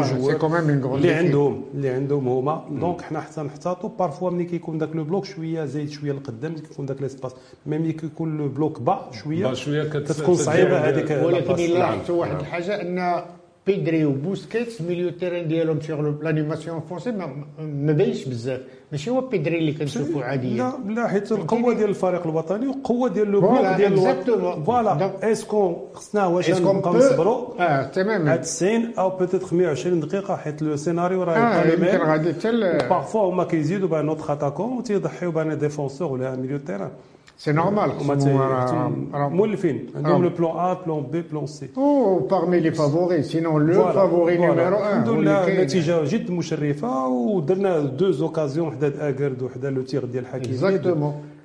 الجوار 0.70 0.94
اللي. 0.96 1.14
عندهم 1.14 1.62
اللي 1.74 1.88
عندهم 1.88 2.28
هما 2.28 2.64
دونك 2.70 3.00
حنا 3.02 3.20
حتى 3.20 3.40
نحتاطوا 3.40 3.90
بارفوا 3.98 4.31
ملي 4.31 4.44
كيكون 4.44 4.78
داك 4.78 4.88
لو 4.96 5.05
بلوك 5.05 5.24
شوية 5.24 5.64
زايد 5.87 5.90
شوية 6.01 6.12
لقدام 6.12 6.55
كيكون 6.55 6.87
داك 6.87 7.03
ليسباس 7.03 7.33
ميم 7.66 7.90
كيكون 7.92 8.38
لو 8.38 8.49
بلوك 8.49 8.81
با 8.81 9.11
شوية 9.23 9.47
با 9.47 9.55
شوية 9.55 9.83
كت- 9.85 10.12
كتكون 10.12 10.35
صعيبة 10.35 10.79
هذيك 10.88 11.11
ولكن. 11.25 11.55
إلا 11.55 11.79
نعم. 11.79 11.99
واحد 12.11 12.37
الحاجة 12.40 12.81
أن 12.81 13.25
بيدري 13.66 14.05
وبوسكيتس 14.05 14.81
ميليو 14.81 15.11
تيرين 15.11 15.48
ديالهم 15.48 15.81
سيغ 15.81 16.01
لانيماسيون 16.22 16.81
فونسي 16.81 17.12
ما, 17.12 17.27
ما 17.59 17.92
باينش 17.92 18.25
بزاف 18.25 18.61
ماشي 18.92 19.11
هو 19.11 19.20
بيدري 19.20 19.59
اللي 19.59 19.72
كنشوفوا 19.72 20.22
عاديا 20.25 20.72
لا 20.88 20.94
لا 20.94 21.09
حيت 21.09 21.33
القوه 21.33 21.75
ديال 21.75 21.88
الفريق 21.88 22.27
الوطني 22.27 22.66
والقوه 22.68 23.09
ديال 23.09 23.31
لو 23.31 23.40
بلوك 23.40 23.66
ديال. 23.77 24.64
فوالا 24.66 25.33
اسكو 25.33 25.77
خصنا 25.94 26.27
واش 26.27 26.51
نبقاو 26.51 26.96
نصبروا 26.96 27.62
آه 27.62 27.83
تماما 27.83 28.31
على 28.31 28.38
90 28.40 28.90
أو 28.98 29.11
بوتيتر 29.11 29.57
120 29.57 30.01
دقيقه 30.01 30.37
حيت 30.37 30.62
لو 30.62 30.77
سيناريو 30.77 31.22
راه 31.22 31.37
آه 31.37 31.64
يبقى 31.64 31.77
لو 31.77 31.92
يمكن 31.94 32.07
غادي 32.11 32.33
حتى 32.35 32.88
بارفوا 32.90 33.31
هما 33.31 33.44
كيزيدوا 33.44 33.88
بان 33.88 34.07
نوتر 34.07 34.33
اتاكون 34.33 34.77
وتيضحيو 34.79 35.31
بان 35.31 35.59
ديفونسور 35.59 36.12
ولا 36.12 36.37
ميليو 36.37 36.59
تيران 36.59 36.90
c'est 37.42 37.53
normal 37.53 37.90
هما 38.00 38.14
تي- 38.14 38.33
مولفين 39.28 39.87
عندهم 39.96 40.22
le 40.25 40.29
plan 40.31 40.51
A 40.57 40.72
plan 40.87 41.03
B 41.12 41.22
plan 41.22 41.46
C 41.46 41.68
ou 41.79 42.18
parmi 42.18 42.61
les 42.61 42.70
favoris 42.70 43.22
sinon 43.22 43.66
le 43.66 43.83
favori 43.92 44.37
numéro 44.38 44.77
1 44.76 44.83
الحمد 44.88 45.09
لله 45.09 45.48
النتيجه 45.48 46.05
جد 46.05 46.31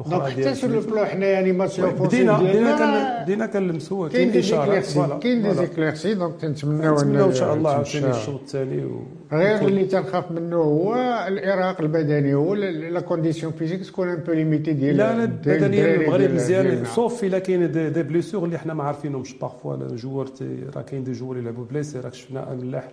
تيغ 0.03 0.29
ديال 0.29 0.47
حتى 0.47 0.55
sur 0.55 0.95
le 0.95 1.05
حنا 1.05 1.39
animation 1.39 1.95
offensive 1.95 2.17
بدينا 2.17 2.37
بدينا 2.39 3.23
بدينا 3.23 3.45
كنلمسوا 3.45 4.07
كاين 4.09 4.31
des 4.31 4.41
éclaircies. 4.41 5.17
كاين 5.21 5.41
des. 5.43 5.53
éclaircies 5.53 6.13
donc 6.13 6.41
تنتمناو 6.41 6.99
إن 7.29 7.33
شاء 7.33 7.53
الله. 7.53 7.71
عاوتاني 7.71 8.09
الشوط 8.09 8.41
الثاني. 8.41 8.89
غير 9.31 9.61
اللي 9.61 9.85
تنخاف 9.85 10.31
منه 10.31 10.55
هو 10.55 10.95
الارهاق 11.27 11.81
البدني. 11.81 12.33
هو 12.33 12.53
la 12.55 12.99
condition 12.99 13.51
physique 13.51 13.85
تكون 13.85 14.09
un 14.09 14.15
peu 14.15 14.31
limitée 14.31 14.73
ديال 14.73 14.97
لا 14.97 15.17
لا 15.17 15.23
البدنيه 15.23 15.95
المغرب 15.95 16.33
مزيان. 16.33 16.85
سوف 16.85 17.23
إلا 17.23 17.39
كاين 17.39 17.71
des, 17.71 18.03
blessures 18.03 18.45
اللي 18.45 18.57
حنا 18.57 18.73
ما 18.73 18.83
عارفينهمش. 18.83 19.33
parfois 19.33 19.75
ال 19.75 19.82
joueurs 19.82 20.27
تي- 20.27 20.63
راه 20.75 20.81
كاين 20.81 21.03
des 21.03 21.11
joueurs 21.11 21.37
يلعبوا 21.37 21.65
blessés 21.71 21.99
راك 21.99 22.13
شفنا 22.13 22.53
ملاح 22.61 22.87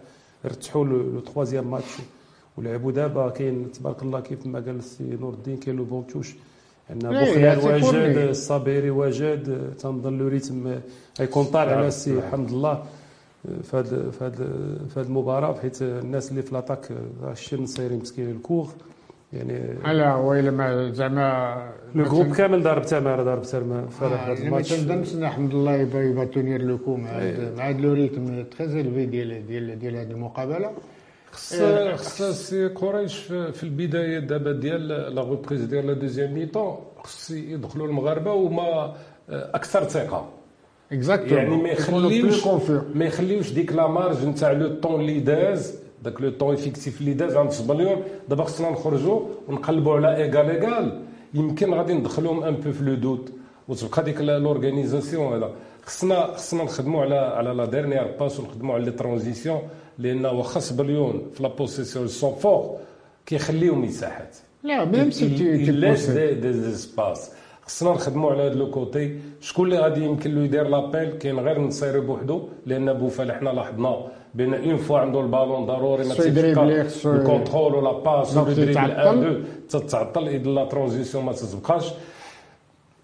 رتحوا 0.47 0.85
le 0.85 1.21
troisième 1.21 1.71
match 1.71 1.97
ولعبوا 2.59 2.93
دابا. 2.93 3.29
كاين 3.31 3.73
تبارك 3.73 4.03
الله 4.03 4.21
كيف 4.21 4.47
ما 4.47 4.59
قال 4.61 4.77
السي 4.77 5.05
نور 5.21 5.33
الدين 5.35 5.57
كاين 5.57 5.77
le 5.77 5.85
banc 5.85 6.02
de 6.02 6.10
touche 6.10 6.35
عندنا 6.91 7.21
إيه، 7.25 7.55
بوخلال 7.55 7.81
سي 7.85 7.87
واجد. 7.97 8.17
الصابيري 8.19 8.91
واجد 8.91 9.73
تنظن 9.79 10.19
le 10.19 10.29
rythme 10.29 10.75
غيكون 11.21 11.45
طالع 11.45 11.73
على 11.77 11.87
السي 11.89 12.23
حمد 12.33 12.49
الله 12.51 12.83
فهاد 13.63 14.11
فهاد 14.21 14.35
فهاد 14.95 15.07
المباراة 15.07 15.61
حيت 15.61 15.83
الناس 15.83 16.31
اللي 16.31 16.43
في 16.43 16.55
لاطاك 16.55 16.89
الشيء 17.33 17.61
نصيري 17.63 17.97
مسكين 17.97 18.31
الكوغ 18.31 18.71
يعني 19.33 19.75
لا 19.99 20.13
هو 20.13 20.35
الا 20.35 20.51
ما 20.51 20.91
زعما 20.93 21.73
لو 21.95 22.05
جروب 22.05 22.33
كامل 22.35 22.63
ضارب 22.63 22.83
تماره 22.83 23.23
ضارب 23.23 23.43
ترمى 23.43 23.85
فرح 24.01 24.21
آه، 24.29 24.33
هذا 24.33 24.41
ما 24.41 24.47
الماتش. 24.47 24.71
تنظنش 24.73 25.15
ان 25.15 25.23
الحمد 25.25 25.55
لله 25.55 25.73
يبا 25.77 26.03
يبا 26.03 26.25
تونير 26.25 26.63
لو 26.63 26.79
كو 26.79 26.97
مع 26.97 27.11
هاد 27.11 27.81
لو 27.81 27.93
ريتم 27.93 28.43
تري 28.59 28.81
الفي 28.81 29.07
ديال 29.07 29.47
ديال 29.47 29.79
ديال 29.79 29.97
هذه 29.97 30.11
المقابلة. 30.11 30.71
خص 31.35 31.55
خص 31.97 32.23
سي 32.23 32.67
قريش 32.67 33.17
في 33.19 33.63
البداية 33.63 34.19
دابا 34.19 34.53
ديال 34.53 34.89
لا 34.89 35.23
غوبريز 35.23 35.65
ديال 35.65 35.87
لا 35.87 35.93
دوزيام 35.93 36.35
ميتون 36.35 36.77
خص 37.05 37.31
يدخلوا 37.31 37.87
المغاربة 37.87 38.33
وما 38.33 38.95
أكثر 39.31 39.85
ثقة. 39.85 40.29
exactement 40.93 41.39
يعني 41.39 41.57
ما 41.63 41.69
يخليوش. 41.69 42.47
ما 42.95 43.05
يخليوش 43.05 43.53
ديك 43.53 43.73
la 43.73 43.87
marge 43.87 44.27
نتاع 44.27 44.53
le 44.53 44.75
temps 44.81 45.01
اللي 45.01 45.21
داز 45.21 45.79
داك 46.03 46.21
le 46.21 46.31
temps 46.31 46.55
effectif 46.55 47.01
اللي 47.01 47.15
داز 47.15 47.37
عند 47.37 47.51
سبليون 47.51 48.03
دابا 48.29 48.45
خصنا 48.45 48.71
نخرجوا 48.71 49.21
ونقلبوا 49.49 49.97
على 49.97 50.17
égal 50.17 50.51
égal 50.51 51.01
يمكن 51.35 51.75
غادي 51.75 51.95
ندخلوهم 51.95 52.43
un 52.43 52.55
peu 52.55 52.73
في 52.73 52.85
le 52.85 52.95
doute 52.95 53.33
وتبقى 53.69 54.05
ديك 54.05 54.21
l'organisation 54.21 55.33
هذا. 55.33 55.51
خصنا 55.87 56.27
خصنا 56.35 56.65
نخدموا 56.65 57.03
على 57.03 57.15
على 57.17 57.51
la 57.51 57.65
dernière 57.65 58.07
passe 58.21 58.41
ونخدموا 58.41 58.75
على 58.75 58.85
les 58.85 58.91
transitions 58.91 59.61
لأن 59.99 60.27
واخا 60.27 60.61
سبليون 60.61 61.23
في 61.35 61.43
la 61.43 61.49
possession 61.49 62.09
sont 62.09 62.35
forts 62.35 62.77
كيخليهم 63.27 63.83
مساحات 63.85 64.37
لا 64.63 64.85
ميم 64.85 65.11
سي 65.11 65.29
تي 65.29 65.37
تي. 65.67 65.73
des 66.35 66.51
des 66.51 66.73
espaces 66.75 67.31
خصنا 67.67 67.91
نخدموا 67.91 68.31
على 68.33 68.43
هذا 68.43 68.55
le 68.55 68.71
côté 68.71 69.19
شكون 69.41 69.67
اللي 69.67 69.79
غادي 69.79 70.05
يمكن 70.05 70.35
له 70.35 70.45
يدير 70.45 70.69
l'appel 70.69 71.11
كاين 71.11 71.39
غير 71.41 71.61
نصيري 71.61 72.01
بوحدو. 72.01 72.49
لأن 72.67 72.93
بوفال 72.93 73.33
حنا 73.33 73.51
لاحظنا 73.51 74.07
بأن 74.35 74.55
une 74.55 74.77
fois 74.77 74.99
عنده 74.99 75.21
البالون 75.21 75.67
ضروري 75.67 76.05
ما 76.09 76.15
خصو- 76.15 77.07
ال 77.07 77.14
contrôle 77.14 77.75
ولا 77.75 77.93
passe 77.93 78.35
تتعطل. 78.35 79.45
تتعطل 79.69 80.29
إذا 80.29 80.51
la 80.51 80.65
transition 80.65 81.25
ما 81.25 81.33
تتبقاش 81.33 81.91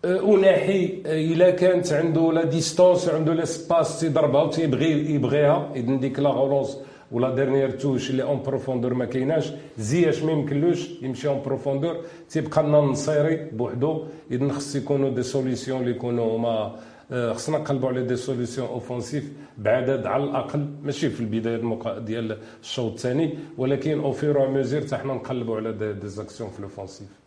أه، 0.05 0.23
وناحي 0.23 1.03
أه، 1.07 1.33
إلا 1.33 1.51
كانت 1.51 1.93
عنده 1.93 2.33
la 2.33 2.45
distance 2.45 3.09
عنده 3.09 3.35
l'espace 3.35 4.01
تيضربها 4.01 4.43
وتيبغي 4.43 5.15
يبغيها. 5.15 5.73
اذا 5.77 5.97
ديك 5.97 6.19
la 6.19 6.29
relance 6.29 6.79
و 7.13 7.20
la 7.20 7.35
dernière 7.35 7.71
touche 7.71 8.11
اللي 8.11 8.23
en 8.23 8.43
profondeur 8.43 8.95
ما 8.95 9.05
كايناش. 9.05 9.53
زياش 9.79 10.23
ما 10.23 10.33
يمكنلوش 10.33 10.89
يمشي 11.03 11.29
en 11.29 11.43
profondeur 11.43 11.97
تيبقى 12.29 12.63
لنا 12.63 12.79
النصيري 12.79 13.37
بوحدو. 13.53 14.05
اذا 14.31 14.49
خص 14.49 14.77
يكونوا 14.77 15.11
des 15.11 15.23
solutions 15.23 15.81
اللي 15.81 15.91
يكونوا 15.91 16.37
هما 16.37 16.77
أه، 17.13 17.33
خصنا 17.33 17.59
نقلبوا 17.59 17.89
على 17.89 18.03
des 18.03 18.17
solutions 18.17 18.69
offensives 18.69 19.33
بعدد 19.59 20.07
على 20.07 20.25
الأقل 20.25 20.67
ماشي 20.83 21.11
في 21.11 21.21
البداية 21.21 21.57
المقا... 21.57 21.99
ديال 21.99 22.39
الشوط 22.63 22.93
الثاني. 22.93 23.39
ولكن 23.59 24.01
au 24.01 24.13
fur 24.13 24.51
et 24.51 24.57
à 24.57 24.61
mesure 24.61 24.81
حتى 24.87 24.97
حنا 24.97 25.15
نقلبوا 25.15 25.57
على 25.57 25.73
des, 25.73 26.09
actions 26.09 26.51
في 26.51 26.63
l'offensive 26.63 27.09
لا، 27.09 27.20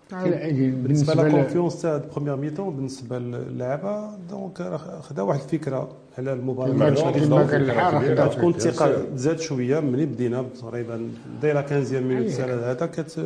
بالنسبة 0.84 1.13
ل- 1.13 1.17
لل 1.25 1.36
confiance 1.36 1.82
تاع 1.82 2.02
première 2.15 2.36
mi-temps 2.36 2.75
بالنسبة 2.76 3.19
للعبه 3.19 4.10
donc 4.29 4.62
خدا 5.02 5.21
واحد 5.21 5.39
الفكرة 5.39 5.89
على 6.17 6.34
المباراه 6.34 6.69
تكون 8.28 8.54
الثقة. 8.56 8.91
زاد 9.15 9.39
شوية 9.39 9.80
ملي 9.80 10.06
بدينا 10.06 10.45
تقريبا 10.62 11.10
دايرة 11.41 11.62
15 11.62 12.02
minutes 12.01 12.27
سنه 12.30 12.54
هذا 12.54 12.86
كت 12.86 13.17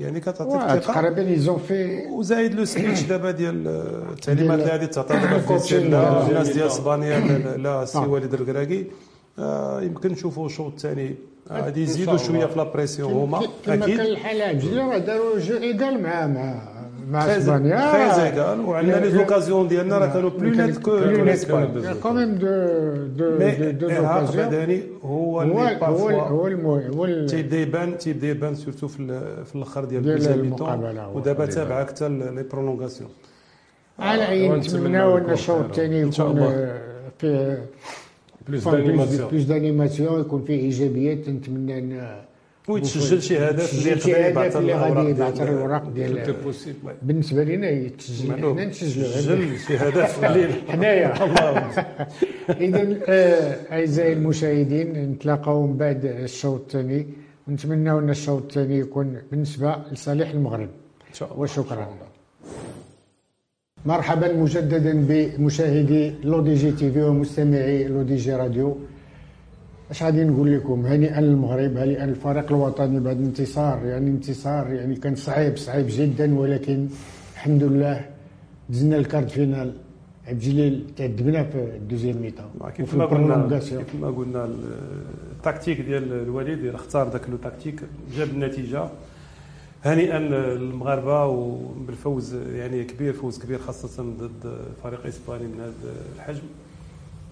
يعني 0.00 0.20
كتعطيك 0.20 0.54
الثقة. 0.76 0.92
تقريبا 0.94 1.22
يزون 1.30 1.58
في 1.68 2.06
وزايد 2.06 2.54
le 2.54 2.64
speech 2.64 3.02
دابا 3.02 3.30
ديال 3.30 3.66
التعليمات 4.12 4.58
اللي 4.60 4.70
غادي 4.70 4.86
تعطى 4.86 5.14
دابا 5.14 5.36
الناس 5.72 6.48
ديال 6.52 6.66
إسبانيا 6.66 7.20
لا- 7.20 7.56
لا 7.56 7.82
السي 7.82 7.98
آه. 7.98 8.08
وليد 8.08 8.34
الكراكي 8.34 8.86
آه، 9.38 9.80
يمكن 9.82 10.12
نشوفوا 10.12 10.46
الشوط 10.46 10.72
الثاني. 10.72 11.14
غادي 11.52 11.80
إن 11.82 11.86
شاء 11.86 11.94
يزيدوا. 11.96 12.16
شوية 12.16 12.46
في 12.46 12.58
la 12.58 12.69
pression 12.69 13.12
هما 13.12 13.38
كما 13.38 13.48
كان 13.66 13.82
أكيد. 13.82 14.00
الحال 14.00 14.78
راه 14.78 14.98
داروا 14.98 15.38
jeu 15.38 15.56
égal 15.56 16.02
مع 16.02 16.26
مع 16.26 16.54
مع 17.10 17.36
أسبانيا. 17.36 17.92
très 17.92 18.18
égal 18.18 18.60
وعندنا 18.60 18.96
les 18.96 19.10
occasions 19.10 19.68
ديالنا 19.68 19.98
راه 19.98 20.06
كانوا 20.06 20.30
plus 20.30 20.50
nettes 20.50 20.78
que 20.78 20.96
l'Espagne 20.96 21.94
quand 22.02 22.20
même 22.20 22.34
de 22.34 22.46
de 23.16 23.70
de 23.70 23.86
الارهاق 23.86 24.24
occasions 24.24 24.44
البدني 24.54 24.82
هو 25.04 25.40
هو 25.40 25.42
اللي 25.42 25.54
هو 25.54 26.20
هو 26.20 26.46
المهم 26.46 26.92
هو 26.94 27.04
ال- 27.04 27.26
تيبدا 27.26 27.56
يبان 27.56 27.98
تيبدا 27.98 28.26
يبان 28.28 28.54
surtout 28.54 28.88
في 28.88 29.00
ال- 29.00 29.44
في 29.46 29.54
الآخر 29.56 29.84
ديال 29.84 30.04
هو. 31.00 31.16
ودابا 31.16 31.46
تابع 31.46 31.84
حتى 31.84 32.08
les 32.08 32.42
prolongations 32.52 33.10
على 33.98 34.28
اي 34.28 34.48
ونتمنى 34.50 34.78
نتمناو 34.78 35.16
ان 35.16 35.22
يكون 35.22 35.32
الشوط. 35.32 35.64
الثاني 35.64 36.00
يكون 36.00 36.26
الله. 36.26 36.50
آه، 36.54 36.78
فيه 37.18 37.64
plus 38.48 38.64
d'animation 38.68 39.28
plus 39.30 39.42
d'animation 39.44 40.20
يكون 40.20 40.44
فيه 40.44 40.60
ايجابيات 40.60 41.28
نتمنى 41.28 41.78
ان 41.78 42.16
ويتسجل 42.68 43.22
شي 43.22 43.38
هدف 43.38 43.78
اللي 43.78 43.90
يقدر 43.90 44.30
يبعث 44.30 44.56
اللي 44.56 44.72
غادي 44.74 45.12
الأوراق 45.42 45.82
يبعث 45.82 45.94
ديال- 45.94 46.24
بالنسبة 47.02 47.44
لنا 47.44 47.70
يتسجل. 47.70 48.32
حنا 48.32 48.64
نسجلوا 48.64 49.06
سجل 49.08 49.58
شي 49.58 49.76
هدف 49.76 50.24
الليل 50.24 50.50
حنايا 50.68 51.14
اذا 52.50 52.96
اعزائي 53.72 54.12
المشاهدين 54.12 54.92
نتلاقاو 55.10 55.66
من 55.66 55.76
بعد 55.76 56.04
الشوط 56.04 56.60
الثاني 56.60 57.06
ونتمناو 57.48 57.98
ان 57.98 58.10
الشوط 58.10 58.42
الثاني 58.42 58.78
يكون 58.78 59.18
بالنسبة 59.30 59.76
لصالح 59.92 60.30
المغرب 60.30 60.68
وشكرا 61.36 61.88
مرحبا 63.86 64.32
مجددا 64.32 64.92
بمشاهدي 65.08 66.02
L'ODJ 66.24 66.72
TV 66.72 67.02
ومستمعي 67.02 67.88
L'ODJ 67.88 68.32
Radio. 68.34 68.76
اش 69.90 70.02
غادي 70.02 70.24
نقول 70.24 70.48
لكم؟ 70.54 70.86
هنيئا 70.86 71.20
للمغرب 71.20 71.76
هنيئا 71.76 72.06
للفريق 72.06 72.52
الوطني 72.52 73.00
بهذا 73.00 73.18
الانتصار. 73.18 73.86
يعني 73.86 74.10
انتصار 74.10 74.72
يعني 74.72 74.94
كان 74.96 75.14
صعيب 75.14 75.56
صعيب 75.56 75.86
جدا 75.88 76.38
ولكن 76.38 76.88
الحمد 77.34 77.62
لله 77.62 78.04
دزنا 78.68 78.96
ال 78.96 79.02
quart 79.02 79.30
finale. 79.30 79.72
عبد 80.28 80.42
الجليل 80.42 80.84
تعذبنا 80.96 81.42
في 81.44 81.58
ال 81.80 81.84
deuxième 81.84 82.16
mi-temps. 82.22 82.44
كيف 82.76 82.94
ما 82.94 83.04
قلنا 83.06 83.58
كيف 83.58 83.94
ما 84.02 84.10
قلنا 84.10 84.48
التكتيك 85.36 85.80
ديال 85.80 86.12
الوليد 86.12 86.66
اختار 86.74 87.10
ذاك 87.12 87.30
le 87.30 87.36
tactique 87.36 87.80
جاب 88.16 88.28
النتيجة. 88.28 88.82
هنيئا 89.84 90.18
للمغاربة 90.18 91.26
وبالفوز 91.26 92.34
يعني 92.34 92.84
كبير 92.84 93.12
فوز 93.12 93.38
كبير 93.38 93.58
خاصة 93.58 94.02
ضد 94.02 94.58
فريق 94.82 95.06
إسباني 95.06 95.44
من 95.44 95.60
هذا 95.60 95.94
الحجم. 96.16 96.42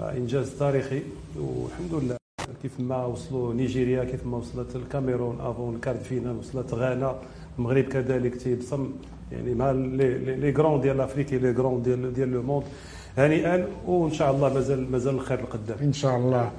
انجاز 0.01 0.51
تاريخي 0.59 1.03
والحمد 1.37 2.03
لله 2.03 2.17
كيف 2.63 2.81
ما 2.81 3.05
وصلوا 3.05 3.55
نيجيريا 3.55 4.05
كيف 4.05 4.27
ما 4.27 4.37
وصلت 4.37 4.77
الكاميرون 4.77 5.41
أفون 5.41 5.75
الكارد 5.75 6.01
فينال 6.01 6.37
وصلت 6.37 6.75
غانا 6.75 7.15
المغرب 7.59 7.85
كذلك 7.85 8.37
تيبصم. 8.37 8.91
يعني 9.33 9.55
مع 9.55 9.71
les 9.71 10.55
grands 10.59 10.81
ديال 10.81 10.97
l'Afrique 10.97 11.39
les 11.39 11.51
grands 11.53 11.83
ديال 11.83 12.15
ديال 12.15 12.33
le 12.33 12.43
monde. 12.43 12.65
هنيئا 13.19 13.67
وإن 13.87 14.13
شاء 14.13 14.31
الله 14.31 14.55
مازال 14.55 14.93
مازال 14.93 15.15
الخير 15.15 15.41
القدام. 15.41 15.79
إن 15.83 15.93
شاء 15.93 16.17
الله. 16.17 16.51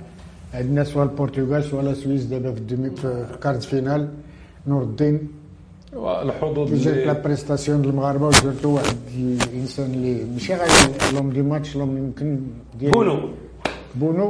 عندنا 0.54 0.84
سواء 0.84 1.06
البرتغال 1.06 1.64
سواء 1.64 1.84
la 1.84 1.94
Suisse 1.94 2.24
دابا 2.24 2.52
في 2.52 2.58
ال 2.58 2.64
demi 2.64 2.90
في 2.90 3.28
ال 3.34 3.38
quart 3.38 3.62
finale. 3.62 4.10
نور 4.68 4.84
الدين. 4.84 5.28
الحظوظ 5.96 6.74
جات 6.74 7.08
la 7.08 7.14
prestation 7.14 7.84
المغاربه 7.86 8.28
وجبتو 8.28 8.70
واحد 8.76 8.98
الانسان 9.18 9.94
اللي 9.94 10.24
ماشي 10.24 10.54
غير 10.54 10.70
l'homme 11.14 11.30
du 11.30 11.42
match 11.42 11.76
l'homme 11.76 11.98
يمكن 11.98 12.40
ديال 12.80 12.92
بونو 12.92 13.30
بونو 13.96 14.26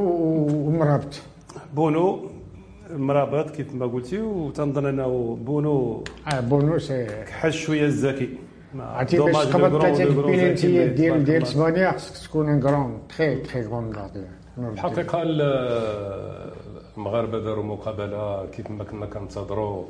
ومرابط 0.67 1.13
بونو 1.75 2.29
مرابط 2.91 3.49
كيف 3.49 3.73
ما 3.73 3.85
قلتي 3.85 4.21
وتنظن 4.21 4.85
انه 4.85 5.37
بونو 5.45 6.03
آه 6.33 6.39
بونو 6.39 6.79
سي 6.79 7.05
كحل 7.05 7.53
شوية 7.53 7.85
الذكي 7.85 8.29
عرفتي 8.79 9.17
باش 9.17 9.45
تقبض 9.45 9.81
ثلاثة 9.81 10.03
البينالتيات 10.03 10.89
ديال 10.89 11.23
ديال 11.23 11.43
اسبانيا 11.43 11.91
خصك 11.91 12.27
تكون 12.27 12.49
un 12.49 12.59
grand 12.59 12.99
très 13.09 13.35
très 13.35 13.63
grand 13.63 13.93
الحقيقة 14.57 15.21
المغاربه 16.97 17.39
داروا 17.39 17.63
مقابله 17.63 18.45
كيف 18.45 18.71
ما 18.71 18.83
كنا 18.83 19.05
كنتظروا 19.05 19.85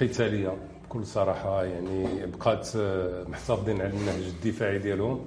قتاليه 0.00 0.52
بكل 0.90 1.06
صراحة 1.06 1.64
يعني 1.64 2.26
بقات 2.26 2.68
محتفظين 3.28 3.80
على 3.80 3.90
النهج 3.90 4.22
الدفاعي 4.28 4.78
ديالهم. 4.78 5.20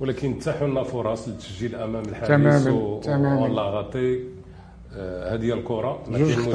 ولكن 0.00 0.38
تاحوا 0.38 0.68
لنا 0.68 0.82
فرص 0.82 1.28
للتسجيل 1.28 1.74
أمام 1.74 2.02
الحارس 2.04 2.28
تماما 2.28 3.00
تماما. 3.00 3.62
غطي. 3.62 4.20
آه، 4.94 5.34
هذه 5.34 5.52
الكرة. 5.52 6.02
ما 6.08 6.18
كاين 6.18 6.38
مشكل 6.40 6.52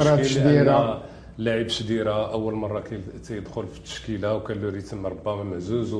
لاعب 1.38 1.68
شديرة 1.68 2.32
أول 2.32 2.54
مرة 2.54 2.84
تيدخل 3.26 3.66
في 3.66 3.78
التشكيلة 3.78 4.34
وكان 4.34 4.62
له 4.62 4.70
ريتم 4.70 5.06
ربما 5.06 5.42
مهزوز 5.42 5.96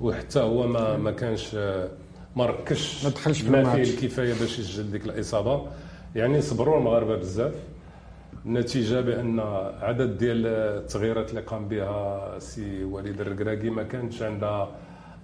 وحتى 0.00 0.40
هو 0.40 0.66
ما 0.66 0.96
ما 0.96 1.10
كانش 1.10 1.54
آه، 1.54 1.88
ما 2.36 2.46
ركش 2.46 3.04
ما 3.04 3.10
دخلش 3.10 3.40
في 3.42 3.50
ما 3.50 3.72
فيه 3.74 3.82
الكفاية 3.82 4.34
باش 4.40 4.58
يسجل 4.58 4.90
ديك 4.90 5.06
الإصابة. 5.06 5.66
يعني 6.16 6.40
صبروا 6.40 6.78
المغاربة 6.78 7.16
بزاف. 7.16 7.54
النتيجه 8.46 9.00
بأن 9.00 9.40
عدد 9.80 10.18
ديال 10.18 10.46
التغييرات 10.46 11.30
اللي 11.30 11.40
قام 11.40 11.68
بها 11.68 12.38
سي 12.38 12.84
وليد 12.84 13.20
الركراكي 13.20 13.70
ما 13.70 13.82
كانتش 13.82 14.22
عندها 14.22 14.68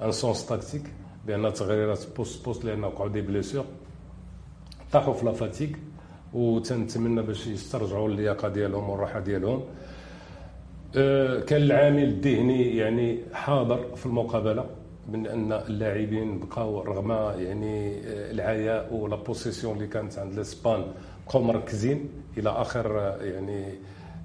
un 0.03 0.13
sens 0.13 0.47
tactique 0.47 0.83
بأن 1.27 1.53
تغييرات 1.53 2.01
poste 2.17 2.45
poste 2.45 2.65
لأن 2.65 2.85
وقعوا 2.85 3.09
des 3.09 3.21
blessures 3.21 3.65
طاحوا 4.93 5.15
في 5.15 5.25
la 5.25 5.37
fatigue 5.37 5.77
وتنتمنى 6.35 7.23
باش 7.23 7.47
يسترجعوا 7.47 8.09
اللياقة 8.09 8.49
ديالهم 8.49 8.91
والراحه 8.91 9.21
ديالهم. 9.21 9.63
أه 10.97 11.41
كان 11.41 11.63
العامل 11.63 12.03
الذهني 12.05 12.77
يعني 12.77 13.19
حاضر 13.33 13.97
في 13.97 14.07
المقابلة 14.07 14.67
من 15.09 15.27
أن 15.27 15.53
اللاعبين 15.53 16.39
بقاو 16.39 16.81
رغم 16.83 17.11
يعني 17.41 17.97
آه، 17.99 18.31
العياء 18.31 18.95
و 18.95 19.02
la 19.02 19.17
possession 19.17 19.77
اللي 19.77 19.87
كانت 19.87 20.19
عند 20.19 20.33
الإسبان. 20.33 20.85
بقاو 21.31 21.43
مركزين 21.43 22.09
إلى 22.39 22.51
آخر 22.51 23.01
آه، 23.01 23.17
يعني 23.23 23.75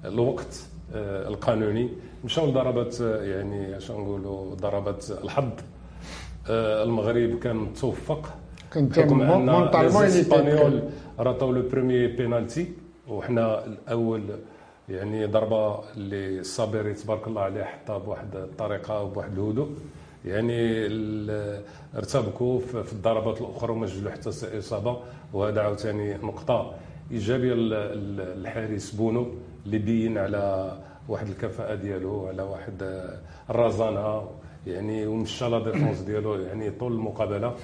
الوقت 0.04 0.66
آه، 0.94 1.28
القانوني. 1.28 1.88
مشاو 2.24 2.46
لضربات 2.46 3.00
يعني 3.00 3.76
اش 3.76 3.90
نقولوا 3.90 4.54
ضربات 4.54 5.10
الحظ. 5.10 5.50
المغرب 6.48 7.38
كان 7.38 7.56
متوفق 7.56 8.34
بحكم 8.76 9.22
أن 9.22 9.48
الإسبانيول 9.48 10.82
رأتو 11.18 11.52
لو 11.52 11.68
بروميي 11.68 12.06
بينالتي 12.06 12.72
وحنا 13.08 13.64
الأول 13.66 14.22
يعني 14.88 15.26
ضربة 15.26 15.80
اللي 15.96 16.40
الصابري 16.40 16.94
تبارك 16.94 17.26
الله 17.26 17.40
عليه 17.42 17.64
حطها 17.64 17.98
بواحد 17.98 18.36
الطريقة 18.36 19.02
وبواحد 19.02 19.32
الهدوء. 19.38 19.68
يعني 20.24 20.86
ارتبكوا 21.96 22.60
في 22.60 22.92
الضربات 22.92 23.40
الأخرى 23.40 23.72
وما 23.72 23.86
جلوا 23.86 24.12
حتى 24.12 24.58
اصابه 24.58 24.96
وهذا 25.32 25.60
عاوتاني 25.62 26.14
نقطة. 26.14 26.74
إيجابية 27.10 27.54
للحارس 27.54 28.90
بونو 28.90 29.26
اللي 29.66 29.78
بين 29.78 30.18
على 30.18 30.72
واحد 31.08 31.28
الكفاءة 31.28 31.74
ديالو 31.74 32.26
على 32.26 32.42
واحد 32.42 33.06
الرزانة 33.50 34.28
يعني 34.66 35.06
ومشى 35.06 35.48
la 35.48 35.58
défense 35.58 36.00
ديالو 36.00 36.34
يعني 36.34 36.70
طول 36.70 36.92
المقابلة. 36.92 37.54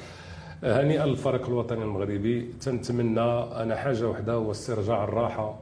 هنيئا 0.64 1.06
للفريق 1.06 1.46
الوطني 1.46 1.82
المغربي. 1.82 2.42
تنتمنى 2.60 3.20
أنا 3.62 3.76
حاجة 3.76 4.08
واحدة 4.08 4.32
هو 4.32 4.50
استرجاع 4.50 5.04
الراحة 5.04 5.58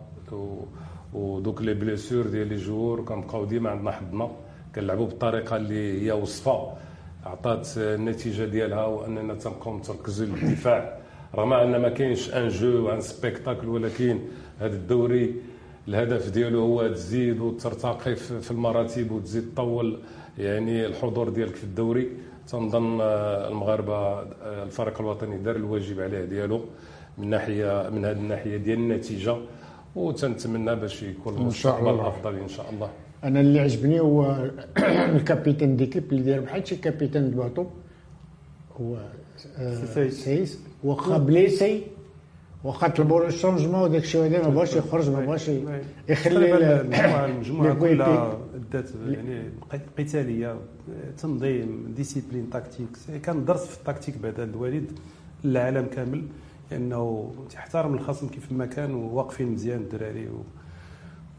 ودوك 1.15 1.63
les 1.63 1.75
blessures 1.75 2.27
ديال 2.27 2.49
les 2.49 2.57
joueurs 2.57 3.05
كنبقاو 3.05 3.45
ديما 3.45 3.71
عندنا 3.71 3.91
حظنا 3.91 4.31
كنلعبوا 4.75 5.07
بالطريقة 5.07 5.57
اللي 5.57 6.07
هي 6.07 6.13
وصفة 6.13 6.73
عطات 7.27 7.69
النتيجة 7.77 8.45
ديالها 8.45 8.87
وأننا 8.87 9.35
تنبقاو 9.35 9.79
نتركزوا 9.79 10.27
للدفاع 10.27 11.00
رغم 11.35 11.53
أن 11.53 11.77
ما 11.77 11.89
كاينش 11.89 12.31
أن 12.35 12.49
جو 12.49 12.87
وأن 12.87 13.01
سبيكتاكل 13.01 13.69
ولكن 13.69 14.19
هذا 14.59 14.77
الدوري 14.77 15.35
الهدف 15.89 16.31
ديالو 16.31 16.61
هو 16.61 16.89
تزيد 16.89 17.41
وترتقي 17.41 18.17
في 18.17 18.51
المراتب 18.51 19.11
وتزيد 19.11 19.45
تطول 19.55 19.99
يعني 20.39 20.87
الحضور 20.87 21.29
ديالك 21.29 21.55
في 21.55 21.65
الدوري. 21.65 22.09
تنظن 22.49 23.01
المغاربة 23.01 24.23
الفريق 24.43 25.01
الوطني 25.01 25.39
دار 25.39 25.57
الواجب 25.57 26.01
عليه 26.01 26.25
ديالو 26.25 26.65
من 27.19 27.31
ناحيه 27.31 27.91
من 27.91 28.05
هذه 28.05 28.17
الناحية 28.17 28.57
ديال 28.57 28.79
النتيجة 28.79 29.37
وتنتمنى 29.97 30.77
باش 30.77 31.03
يكون 31.03 31.35
المستقبل 31.35 32.01
أفضل 32.01 32.35
إن 32.37 32.49
شاء 32.49 32.71
الله. 32.71 32.91
أنا 33.25 33.41
اللي 33.41 33.61
عجبني 33.61 34.01
هو 34.01 34.51
ال 35.17 35.23
capitaine 35.23 35.77
d'équipe 35.77 36.13
اللي 36.13 36.23
داير 36.23 36.41
بحال 36.41 36.69
شي 36.69 36.77
capitaine 36.77 37.25
ال 37.25 37.31
bateau 37.31 37.67
هو 38.81 38.97
آه، 39.59 40.09
سايس. 40.09 40.59
واخا 40.85 41.19
blessé. 41.19 41.83
واخا 42.65 42.89
طلبوا 42.89 43.21
له 43.21 43.27
ال 43.27 43.32
changement 43.32 43.83
وداك 43.83 44.03
الشيء 44.03 44.21
هذا 44.21 44.43
ما 44.43 44.49
بغاش 44.49 44.77
يخرج 44.77 45.11
ما 45.11 45.21
بغاش 45.21 45.51
يخلي 46.09 46.81
المجموعه 47.25 47.75
كلها 47.81 48.39
دات 48.73 48.91
يعني 49.07 49.51
قتالية. 49.99 50.59
تنظيم 51.19 51.95
discipline 51.97 52.51
tactique. 52.51 52.89
كان 53.23 53.45
درس 53.45 53.67
في 53.67 53.79
التكتيك 53.79 54.19
بعد 54.19 54.41
وليد 54.41 54.93
للعالم 55.45 55.87
كامل 55.87 56.25
لأنه 56.71 57.33
تحترم 57.51 57.95
الخصم 57.95 58.29
كيف 58.29 58.53
ما 58.53 58.67
كان 58.67 58.95
وواقفين 58.95 59.53
مزيان 59.53 59.81
الدراري. 59.81 60.29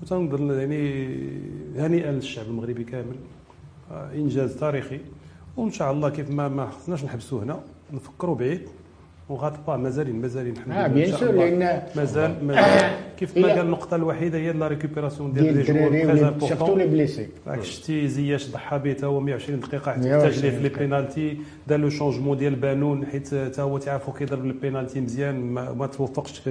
وتنظن 0.01 0.59
يعني 0.59 1.15
هنيئا 1.77 2.11
للشعب 2.11 2.45
المغربي 2.45 2.83
كامل. 2.83 3.15
آه، 3.91 4.13
إنجاز 4.13 4.55
تاريخي. 4.55 4.99
وإن 5.57 5.71
شاء 5.71 5.91
الله 5.91 6.09
كيف 6.09 6.29
ما 6.29 6.47
ما 6.47 6.69
خصناش 6.69 7.03
نحبسوا 7.03 7.43
هنا 7.43 7.63
نفكروا 7.93 8.35
بعيد. 8.35 8.67
on 9.29 9.35
arrête 9.35 9.53
pas 9.67 9.77
مازالين 9.77 10.21
مازالين 10.21 10.57
حنا 10.57 10.85
آه 10.85 10.87
bien 10.87 11.11
sûr 11.11 11.31
لأن 11.31 11.81
مازال 11.95 12.45
مازال. 12.45 12.91
كيف 13.17 13.37
ما 13.37 13.47
قال 13.47 13.59
النقطة 13.59 13.95
الوحيدة 13.95 14.37
هي 14.37 14.51
la 14.51 14.67
récupération 14.67 15.33
ديال 15.33 15.57
les 15.57 15.63
joueurs 15.63 16.39
surtout 16.39 16.75
les 16.75 16.87
blessés. 16.87 17.27
شتي 17.61 18.07
زياش 18.07 18.49
ضحى 18.51 18.79
به 18.79 18.93
تا 18.93 19.07
هو 19.07 19.19
120 19.19 19.59
دقيقة 19.59 19.91
حتى 19.91 20.15
احتاج 20.15 20.39
ليه 20.39 20.49
في 20.49 20.59
les 20.63 20.69
pénaltys 20.69 21.37
دار 21.67 21.79
le 21.79 21.89
changement 21.89 22.37
ديال 22.37 22.55
بانون 22.55 23.05
حيت 23.05 23.27
تا 23.27 23.61
هو 23.61 23.77
تعرفوا 23.77 24.13
كيضرب 24.13 24.45
البينالتي 24.45 25.01
مزيان 25.01 25.35
ما, 25.41 25.87
توفقش 25.87 26.49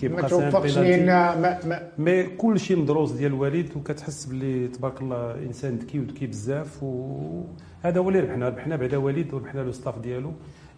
كيبقى 0.00 0.22
ما 0.22 0.28
توفقش 0.28 0.78
لأن 0.78 1.56
mais 1.98 2.22
كل 2.22 2.60
شيء 2.60 2.78
مدروس 2.78 3.12
ديال 3.12 3.32
وليد 3.32 3.68
وكتحس 3.76 4.24
باللي 4.24 4.68
تبارك 4.68 5.00
الله 5.02 5.34
إنسان 5.46 5.76
ذكي 5.76 5.98
وذكي 6.00 6.26
بزاف 6.26 6.82
وهذا 6.82 8.00
هو 8.00 8.08
اللي 8.08 8.20
ربحنا. 8.20 8.48
ربحنا 8.48 8.76
بعدا 8.76 8.96
وليد 8.96 9.34
وربحنا 9.34 9.60
le 9.60 9.72
staff 9.72 9.98
ديالو. 9.98 10.32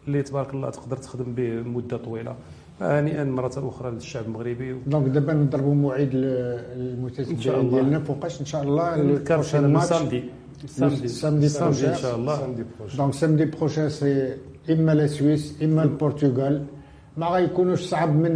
اللي 0.06 0.22
تبارك 0.22 0.54
الله 0.54 0.70
تقدر 0.70 0.96
تخدم 0.96 1.32
به 1.34 1.62
مدة 1.62 1.96
طويلة. 1.96 2.34
هنيئا 2.80 3.24
مرة 3.24 3.52
أخرى 3.56 3.90
للشعب 3.90 4.24
المغربي. 4.24 4.76
donc 4.86 5.06
دابا 5.08 5.32
نضربوا 5.32 5.74
موعد 5.74 6.10
المتتبعين 6.14 7.70
ديالنا. 7.70 7.98
فوقاش 7.98 8.40
إن 8.40 8.46
شاء 8.46 8.62
الله 8.62 8.94
ال 8.94 9.02
prochain 9.02 9.66
match 9.66 9.86
samedi 9.86 11.08
samedi 11.08 11.48
samedi 11.48 11.88
إن 11.88 11.94
شاء 11.94 12.16
الله. 12.16 12.36
donc 12.98 13.14
samedi 13.14 13.44
prochain 13.44 13.88
c'est 13.88 14.36
إما 14.70 14.94
لا 14.94 15.06
سويس 15.06 15.62
إما 15.62 15.82
البرتغال. 15.82 16.64
ما 17.16 17.26
غيكونوش 17.26 17.80
صعب 17.80 18.16
من 18.16 18.32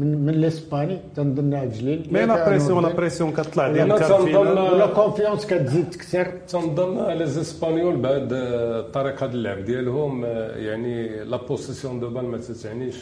من 0.00 0.18
من 0.26 0.28
الاسباني 0.28 0.98
تنظن 1.16 1.50
بجليل 1.50 2.08
مي 2.12 2.26
لا 2.26 2.48
بريسيون 2.48 2.82
لا 2.82 2.92
بريسيون 2.92 3.32
كتطلع 3.32 3.72
ديال 3.72 3.88
تنظن- 3.98 4.36
ولا 4.72 4.86
كونفيونس 4.86 5.46
كتزيد 5.46 5.90
تكثر 5.90 6.26
تنظن 6.48 7.10
لي 7.10 7.26
زيسبانيول 7.26 7.96
بعد 7.96 8.32
آه، 8.32 8.80
الطريقة 8.80 9.26
ديال 9.26 9.36
اللعب 9.38 9.64
ديالهم. 9.64 10.24
يعني 10.56 11.24
لا 11.24 11.36
بوسيسيون 11.36 12.00
دو 12.00 12.10
بال 12.10 12.24
ما 12.24 12.38
تتعنيش 12.38 12.96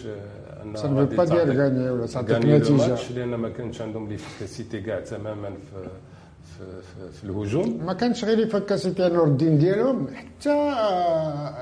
صافي 0.74 0.94
غادي 0.94 1.16
با 1.16 1.24
غاني 1.64 1.90
ولا 1.90 2.06
تعطيك 2.06 2.36
نتيجه 2.44 3.12
لأن 3.16 3.34
ما 3.34 3.48
كانش 3.48 3.80
عندهم 3.82 4.08
ليفيكاسيتي 4.08 4.80
كاع 4.80 5.00
تماما 5.00 5.48
في 5.50 5.88
في, 6.58 6.64
في, 6.64 7.12
في 7.18 7.24
الهجوم 7.24 7.80
ما 7.86 7.92
كانش 7.92 8.24
غير 8.24 8.38
يفكاسيتي 8.38 9.08
نور 9.08 9.26
الدين 9.26 9.58
ديالهم 9.58 10.06
حتى 10.14 10.50
آه، 10.50 11.54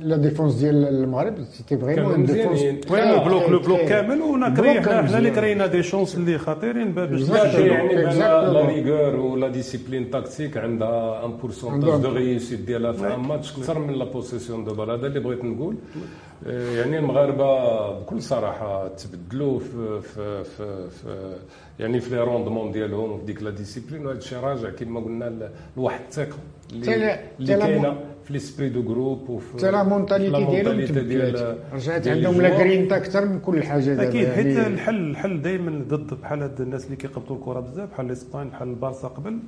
لا 0.00 0.16
ديفونس 0.16 0.54
ديال 0.54 0.84
المغرب 0.88 1.34
سيتي 1.52 1.76
كانوا 1.76 1.94
فريمون 1.94 2.24
ديفونس 2.26 2.58
مزيانين. 2.58 2.80
وين 2.90 3.02
البلوك 3.02 3.48
لو 3.48 3.58
بلوك 3.58 3.80
كامل 3.80 4.22
ونا 4.22 4.46
البلوك 4.46 4.66
كري 4.66 4.74
كان 4.74 4.84
حنا 4.84 5.08
حنا 5.08 5.18
اللي 5.18 5.30
مزيان. 5.30 5.34
كرينا 5.44 5.66
دي 5.66 5.82
شونس 5.82 6.14
اللي 6.14 6.38
خطيرين 6.38 6.92
باش 6.92 7.08
بالضبط. 7.08 7.36
لا 7.36 7.46
نسجلوا. 7.48 7.56
شيء 7.66 7.72
يعني 7.72 7.88
بان 7.96 8.10
Exactement. 8.12 8.52
لا 8.54 8.66
ريغور 8.66 9.16
ولا 9.16 9.48
ديسيبلين 9.48 10.10
تاكتيك 10.10 10.56
عندها 10.56 11.24
ان 11.26 11.32
بورسونتاج 11.32 11.90
عندهم. 11.90 12.02
دو 12.02 12.12
ريوسيت 12.18 12.60
ديالها 12.60 12.92
في 12.92 13.14
ان 13.14 13.20
ماتش 13.20 13.56
أكثر 13.58 13.78
من 13.78 13.94
لا 13.94 14.04
بوسيسيون 14.04 14.64
دو 14.64 14.74
بال 14.74 14.90
هذا 14.90 15.06
اللي 15.06 15.20
بغيت 15.20 15.44
نقول 15.44 15.74
آه، 15.74 15.98
يعني 16.46 16.98
المغاربة 16.98 17.90
بكل 18.00 18.22
صراحة 18.22 18.88
تبدلوا 18.88 19.58
في 19.58 20.00
في 20.00 20.44
في, 20.44 20.88
في 20.90 21.36
يعني 21.80 22.00
في 22.00 22.10
les 22.14 22.20
rendements 22.24 22.72
ديالهم 22.72 23.12
وفي 23.12 23.24
ديك 23.24 23.42
la 23.42 23.50
discipline 23.50 24.06
وهذا 24.06 24.18
الشيء 24.18 24.38
راجع. 24.38 24.70
كما 24.70 25.00
قلنا 25.00 25.50
لواحد 25.76 26.00
الثقة 26.08 26.36
اللي, 26.72 27.20
اللي 27.40 27.56
كاينة 27.56 27.96
في 28.24 28.32
l'esprit 28.32 28.68
de 28.68 28.82
groupe 28.82 29.30
وفي 29.30 29.52
حتى 29.54 29.70
la 29.70 29.82
mentalité 29.82 30.44
ديالهم 30.44 31.08
ديال 31.08 31.56
رجعت 31.72 32.08
عندهم 32.08 32.40
la. 32.40 32.58
grinta 32.58 32.96
أكثر 32.96 33.24
من 33.26 33.40
كل 33.40 33.62
حاجة 33.62 33.84
دابا. 33.84 34.08
أكيد 34.08 34.28
حيت 34.28 34.46
يعني 34.46 34.74
الحل 34.74 35.10
الحل 35.10 35.42
دائما 35.42 35.84
ضد 35.88 36.14
بحال 36.20 36.42
هاد 36.42 36.60
الناس 36.60 36.84
اللي 36.84 36.96
كيقبطوا 36.96 37.36
الكرة 37.36 37.60
بزاف 37.60 37.90
بحال 37.90 38.06
الاسبان 38.06 38.48
بحال 38.48 38.68
البارسا 38.68 39.08
قبل. 39.08 39.38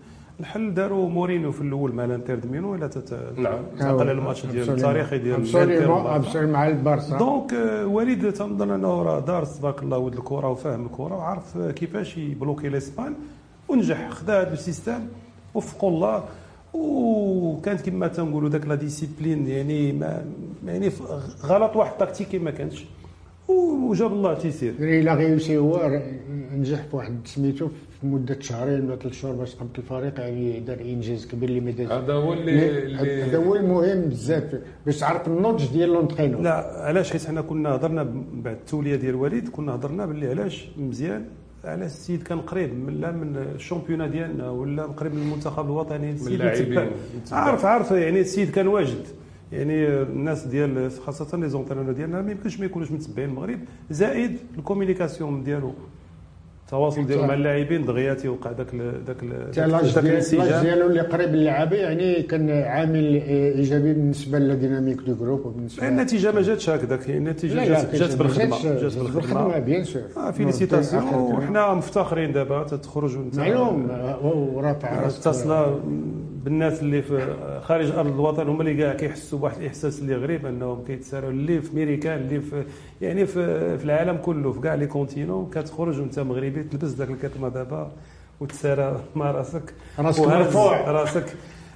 الحل 0.40 0.74
داروا 0.74 1.08
مورينيو 1.08 1.52
في 1.52 1.60
الأول 1.60 1.92
مع 1.94 2.04
الإنتر 2.04 2.38
ميلان 2.46 2.64
ولا 2.64 2.86
تت- 2.86 3.32
نعم. 3.36 3.58
تعقل 3.78 4.00
على 4.00 4.12
الماتش 4.12 4.46
ديال 4.46 4.70
التاريخي 4.70 5.18
ديال 5.18 5.34
الإنتر 5.56 6.46
مع 6.46 6.68
البارسا. 6.68 7.18
donc 7.18 7.54
آه، 7.54 7.86
وليد 7.86 8.32
تنظن 8.32 8.70
أنه 8.70 9.02
راه 9.02 9.20
دارس 9.20 9.58
تبارك 9.58 9.82
الله 9.82 9.98
ولد 9.98 10.14
الكرة 10.14 10.48
وفاهم 10.50 10.86
الكرة 10.86 11.14
وعرف 11.16 11.56
آه، 11.56 11.70
كيفاش 11.70 12.16
ي 12.18 12.25
bloquer 12.25 12.68
الاسبان 12.68 13.14
ونجح 13.68 14.10
خدا 14.10 14.40
هذا 14.40 14.52
ال 14.52 14.58
système 14.58 15.00
وفقوا 15.54 15.90
الله. 15.90 16.24
وكانت 16.74 17.80
كما 17.90 18.08
تنقولوا 18.08 18.48
ذاك 18.48 18.66
la 18.66 18.74
discipline 18.74 19.46
يعني 19.46 19.92
ما 19.92 20.24
يعني 20.66 20.90
غلط 21.44 21.76
واحد 21.76 21.92
تكتيكي 21.98 22.38
ما 22.38 22.50
كانش. 22.50 22.84
وجاب 23.88 24.12
الله 24.12 24.34
تيسير. 24.34 24.74
il 24.80 25.14
a 25.14 25.20
réussi 25.20 25.56
هو 25.58 26.00
نجح 26.56 26.82
في 26.82 26.96
واحد 26.96 27.14
سميتو 27.24 27.68
في 27.68 28.06
مدة 28.06 28.36
شهرين 28.40 28.84
ولا 28.84 28.96
ثلاث 28.96 29.14
شهور 29.14 29.34
باش 29.34 29.54
قبل 29.54 29.68
الفريق 29.78 30.20
يعني 30.20 30.60
دار 30.60 30.80
إنجاز 30.80 31.26
كبير 31.26 31.48
اللي 31.48 31.60
ما 31.60 31.70
دارش. 31.70 31.92
هذا 31.92 32.12
هو 32.12 32.32
اللي, 32.32 32.96
هذا 33.24 33.38
هو 33.38 33.54
المهم 33.56 34.00
بزاف. 34.00 34.54
باش 34.86 34.98
تعرف 34.98 35.28
النضج 35.28 35.72
ديال 35.72 35.88
l'entraîneur. 35.88 36.40
لا 36.40 36.84
علاش؟ 36.86 37.12
حيت 37.12 37.24
حنا 37.24 37.40
كنا 37.40 37.74
هضرنا 37.74 38.02
بعد 38.32 38.56
التولية 38.56 38.96
ديال 38.96 39.14
وليد 39.14 39.48
كنا 39.48 39.74
هضرنا 39.74 40.06
باللي 40.06 40.28
علاش 40.28 40.68
مزيان 40.78 41.24
علاش 41.64 41.90
السيد 41.90 42.22
كان 42.22 42.40
قريب 42.40 42.74
من 42.74 43.00
لا 43.00 43.10
من 43.10 43.36
ال 43.36 43.42
championnat 43.42 44.06
ديالنا 44.06 44.50
ولا 44.50 44.82
قريب 44.82 45.14
من 45.14 45.22
المنتخب 45.22 45.66
الوطني 45.66 46.10
السيد. 46.10 46.42
عارف 47.32 47.64
عارف 47.64 47.90
يعني 47.90 48.20
السيد 48.20 48.50
كان 48.50 48.66
واجد. 48.66 49.06
يعني 49.52 49.86
الناس 49.88 50.44
ديال 50.46 50.90
خاصة 51.06 51.38
les 51.38 51.48
entraîneurs 51.48 51.92
ديالنا 51.92 52.22
ما 52.22 52.30
يمكنش 52.30 52.60
ما 52.60 52.66
يكونوش 52.66 52.92
متبعين 52.92 53.28
المغرب. 53.28 53.58
زائد 53.90 54.36
ال 54.58 54.64
communication 54.64 55.42
ديالو 55.44 55.72
التواصل 56.66 57.06
ديالو 57.06 57.22
مع 57.26 57.34
اللاعبين 57.34 57.84
دغيا 57.84 58.14
تيوقع 58.14 58.50
ال- 58.50 58.80
ال- 59.22 59.70
l'âge 59.70 59.84
ذاك 59.84 60.04
ديال- 60.04 60.06
الانسجام. 60.12 60.62
ديالو 60.64 60.86
اللي 60.86 61.00
قريب 61.00 61.30
للعابه 61.34 61.76
يعني 61.76 62.22
كان 62.22 62.50
عامل 62.50 63.14
إيجابي 63.22 63.92
بالنسبة 63.92 64.38
لل 64.38 64.49
dynamique 64.49 64.96
de 65.00 65.14
groupe 65.14 65.46
وبالنسبة 65.46 65.88
النتيجة 65.88 66.32
ما 66.32 66.42
جاتش 66.42 66.70
هكذاك 66.70 67.10
النتيجة 67.10 67.64
جات 67.98 68.16
بالخدمه 68.16 68.62
جات 68.80 68.98
بالخدمه 68.98 69.58
bien 69.58 69.84
sûr 69.84 70.02
آه 70.16 70.30
félicitations 70.30 71.04
وحنا 71.14 71.74
مفتخرين 71.74 72.32
دابا 72.32 72.62
تتخرج 72.62 73.16
وانت 73.16 73.38
معلوم. 73.38 73.90
آه، 73.90 74.26
ورافع 74.26 75.00
راسك. 75.00 75.26
اتصلنا. 75.26 75.80
بالناس 76.44 76.82
اللي 76.82 77.02
في 77.02 77.34
خارج 77.64 77.90
أرض 77.90 78.06
الوطن 78.14 78.48
هما 78.48 78.60
اللي 78.62 78.74
كاع 78.74 78.94
كيحسوا 78.94 79.38
بواحد 79.38 79.60
الإحساس 79.60 79.98
اللي 79.98 80.16
غريب 80.16 80.46
أنهم 80.46 80.84
كيتسارعوا 80.86 81.30
اللي 81.32 81.60
في 81.60 81.76
ميريكان 81.76 82.18
اللي 82.18 82.40
في 82.40 82.64
يعني 83.00 83.26
في, 83.26 83.78
في 83.78 83.84
العالم 83.84 84.16
كله 84.16 84.52
في 84.52 84.60
كاع 84.60 84.74
les 84.74 84.86
continents 84.86 85.50
كتخرج 85.54 86.00
وانت 86.00 86.18
مغربي 86.18 86.62
تلبس 86.62 86.88
ذاك 86.88 87.08
الكتمة 87.10 87.48
دابا 87.48 87.90
وتسارى 88.40 89.00
مع 89.16 89.30
راسك 89.30 89.74
راسك 89.98 90.26
مرفوع. 90.26 90.90
راسك 90.90 91.24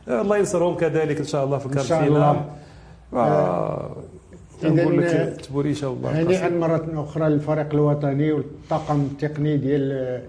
الله 0.08 0.36
ينصرهم 0.36 0.74
كذلك 0.76 1.18
إن 1.18 1.24
شاء 1.24 1.44
الله 1.44 1.58
في 1.58 1.66
إن 1.66 1.70
الكارت 1.70 1.86
شاء. 1.86 2.04
الله. 2.04 2.44
آه، 3.14 3.96
إذن، 4.64 4.76
نقول 4.76 5.04
آه، 5.04 5.24
لك 5.34 5.40
تبوريشة 5.40 5.88
والله 5.88 6.22
هنيئا 6.22 6.48
مرة 6.48 6.86
أخرى 6.94 7.28
للفريق 7.28 7.66
الوطني 7.74 8.32
والطاقم 8.32 9.00
التقني 9.00 9.56
ديال 9.56 10.20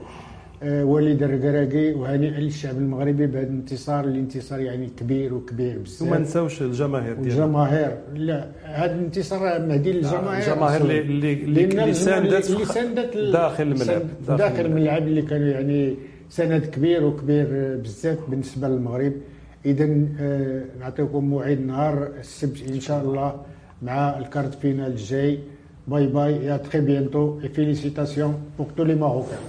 وليد 0.63 1.24
الركراكي 1.24 1.93
وهنيئا 1.93 2.39
للشعب 2.39 2.78
المغربي 2.78 3.28
بهذا 3.28 3.48
الانتصار 3.48 4.06
الانتصار 4.06 4.60
يعني 4.60 4.89
كبير 5.00 5.34
وكبير 5.34 5.76
وما 5.76 5.84
بزاف 5.84 6.20
نساوش 6.22 6.62
الجماهير 6.62 7.13
ديالنا 7.13 7.43
والجماهير 7.43 7.98
لا 8.15 8.48
هذا 8.63 8.96
الانتصار 8.96 9.39
مهدي 9.67 9.91
للجماهير. 9.91 10.52
الجماهير 10.52 10.82
اللي 10.82 11.00
اللي 11.02 11.34
اللي, 11.34 11.65
لأن 11.65 11.80
اللي 11.80 11.93
ساندت 11.93 12.50
اللي 12.50 12.65
ساندت 12.65 13.17
داخل 13.17 13.63
الملعب 13.63 14.02
داخل 14.28 14.65
الملعب 14.65 15.08
اللي 15.08 15.22
كانوا 15.22 15.48
يعني 15.48 15.96
سند 16.30 16.65
كبير 16.65 17.04
وكبير 17.06 17.48
بزاف 17.84 18.17
بالنسبة 18.28 18.67
للمغرب. 18.67 19.13
اذا 19.65 19.88
آه، 20.20 20.62
نعطيكم 20.80 21.26
موعد 21.26 21.60
نهار 21.60 22.08
السبت 22.20 22.70
إن 22.70 22.80
شاء 22.80 23.02
الله 23.04 23.36
مع 23.82 24.17
ال 24.20 24.26
quart 24.26 24.56
finale 24.56 24.91
الجاي. 24.91 25.39
bye 25.88 26.08
bye 26.08 26.46
à 26.46 26.58
très 26.58 26.80
bientôt 26.82 27.39
et 27.43 27.48
félicitations 27.58 28.34
pour 28.58 28.67
tous 28.76 28.86
les 28.89 28.96
Marocains. 28.96 29.46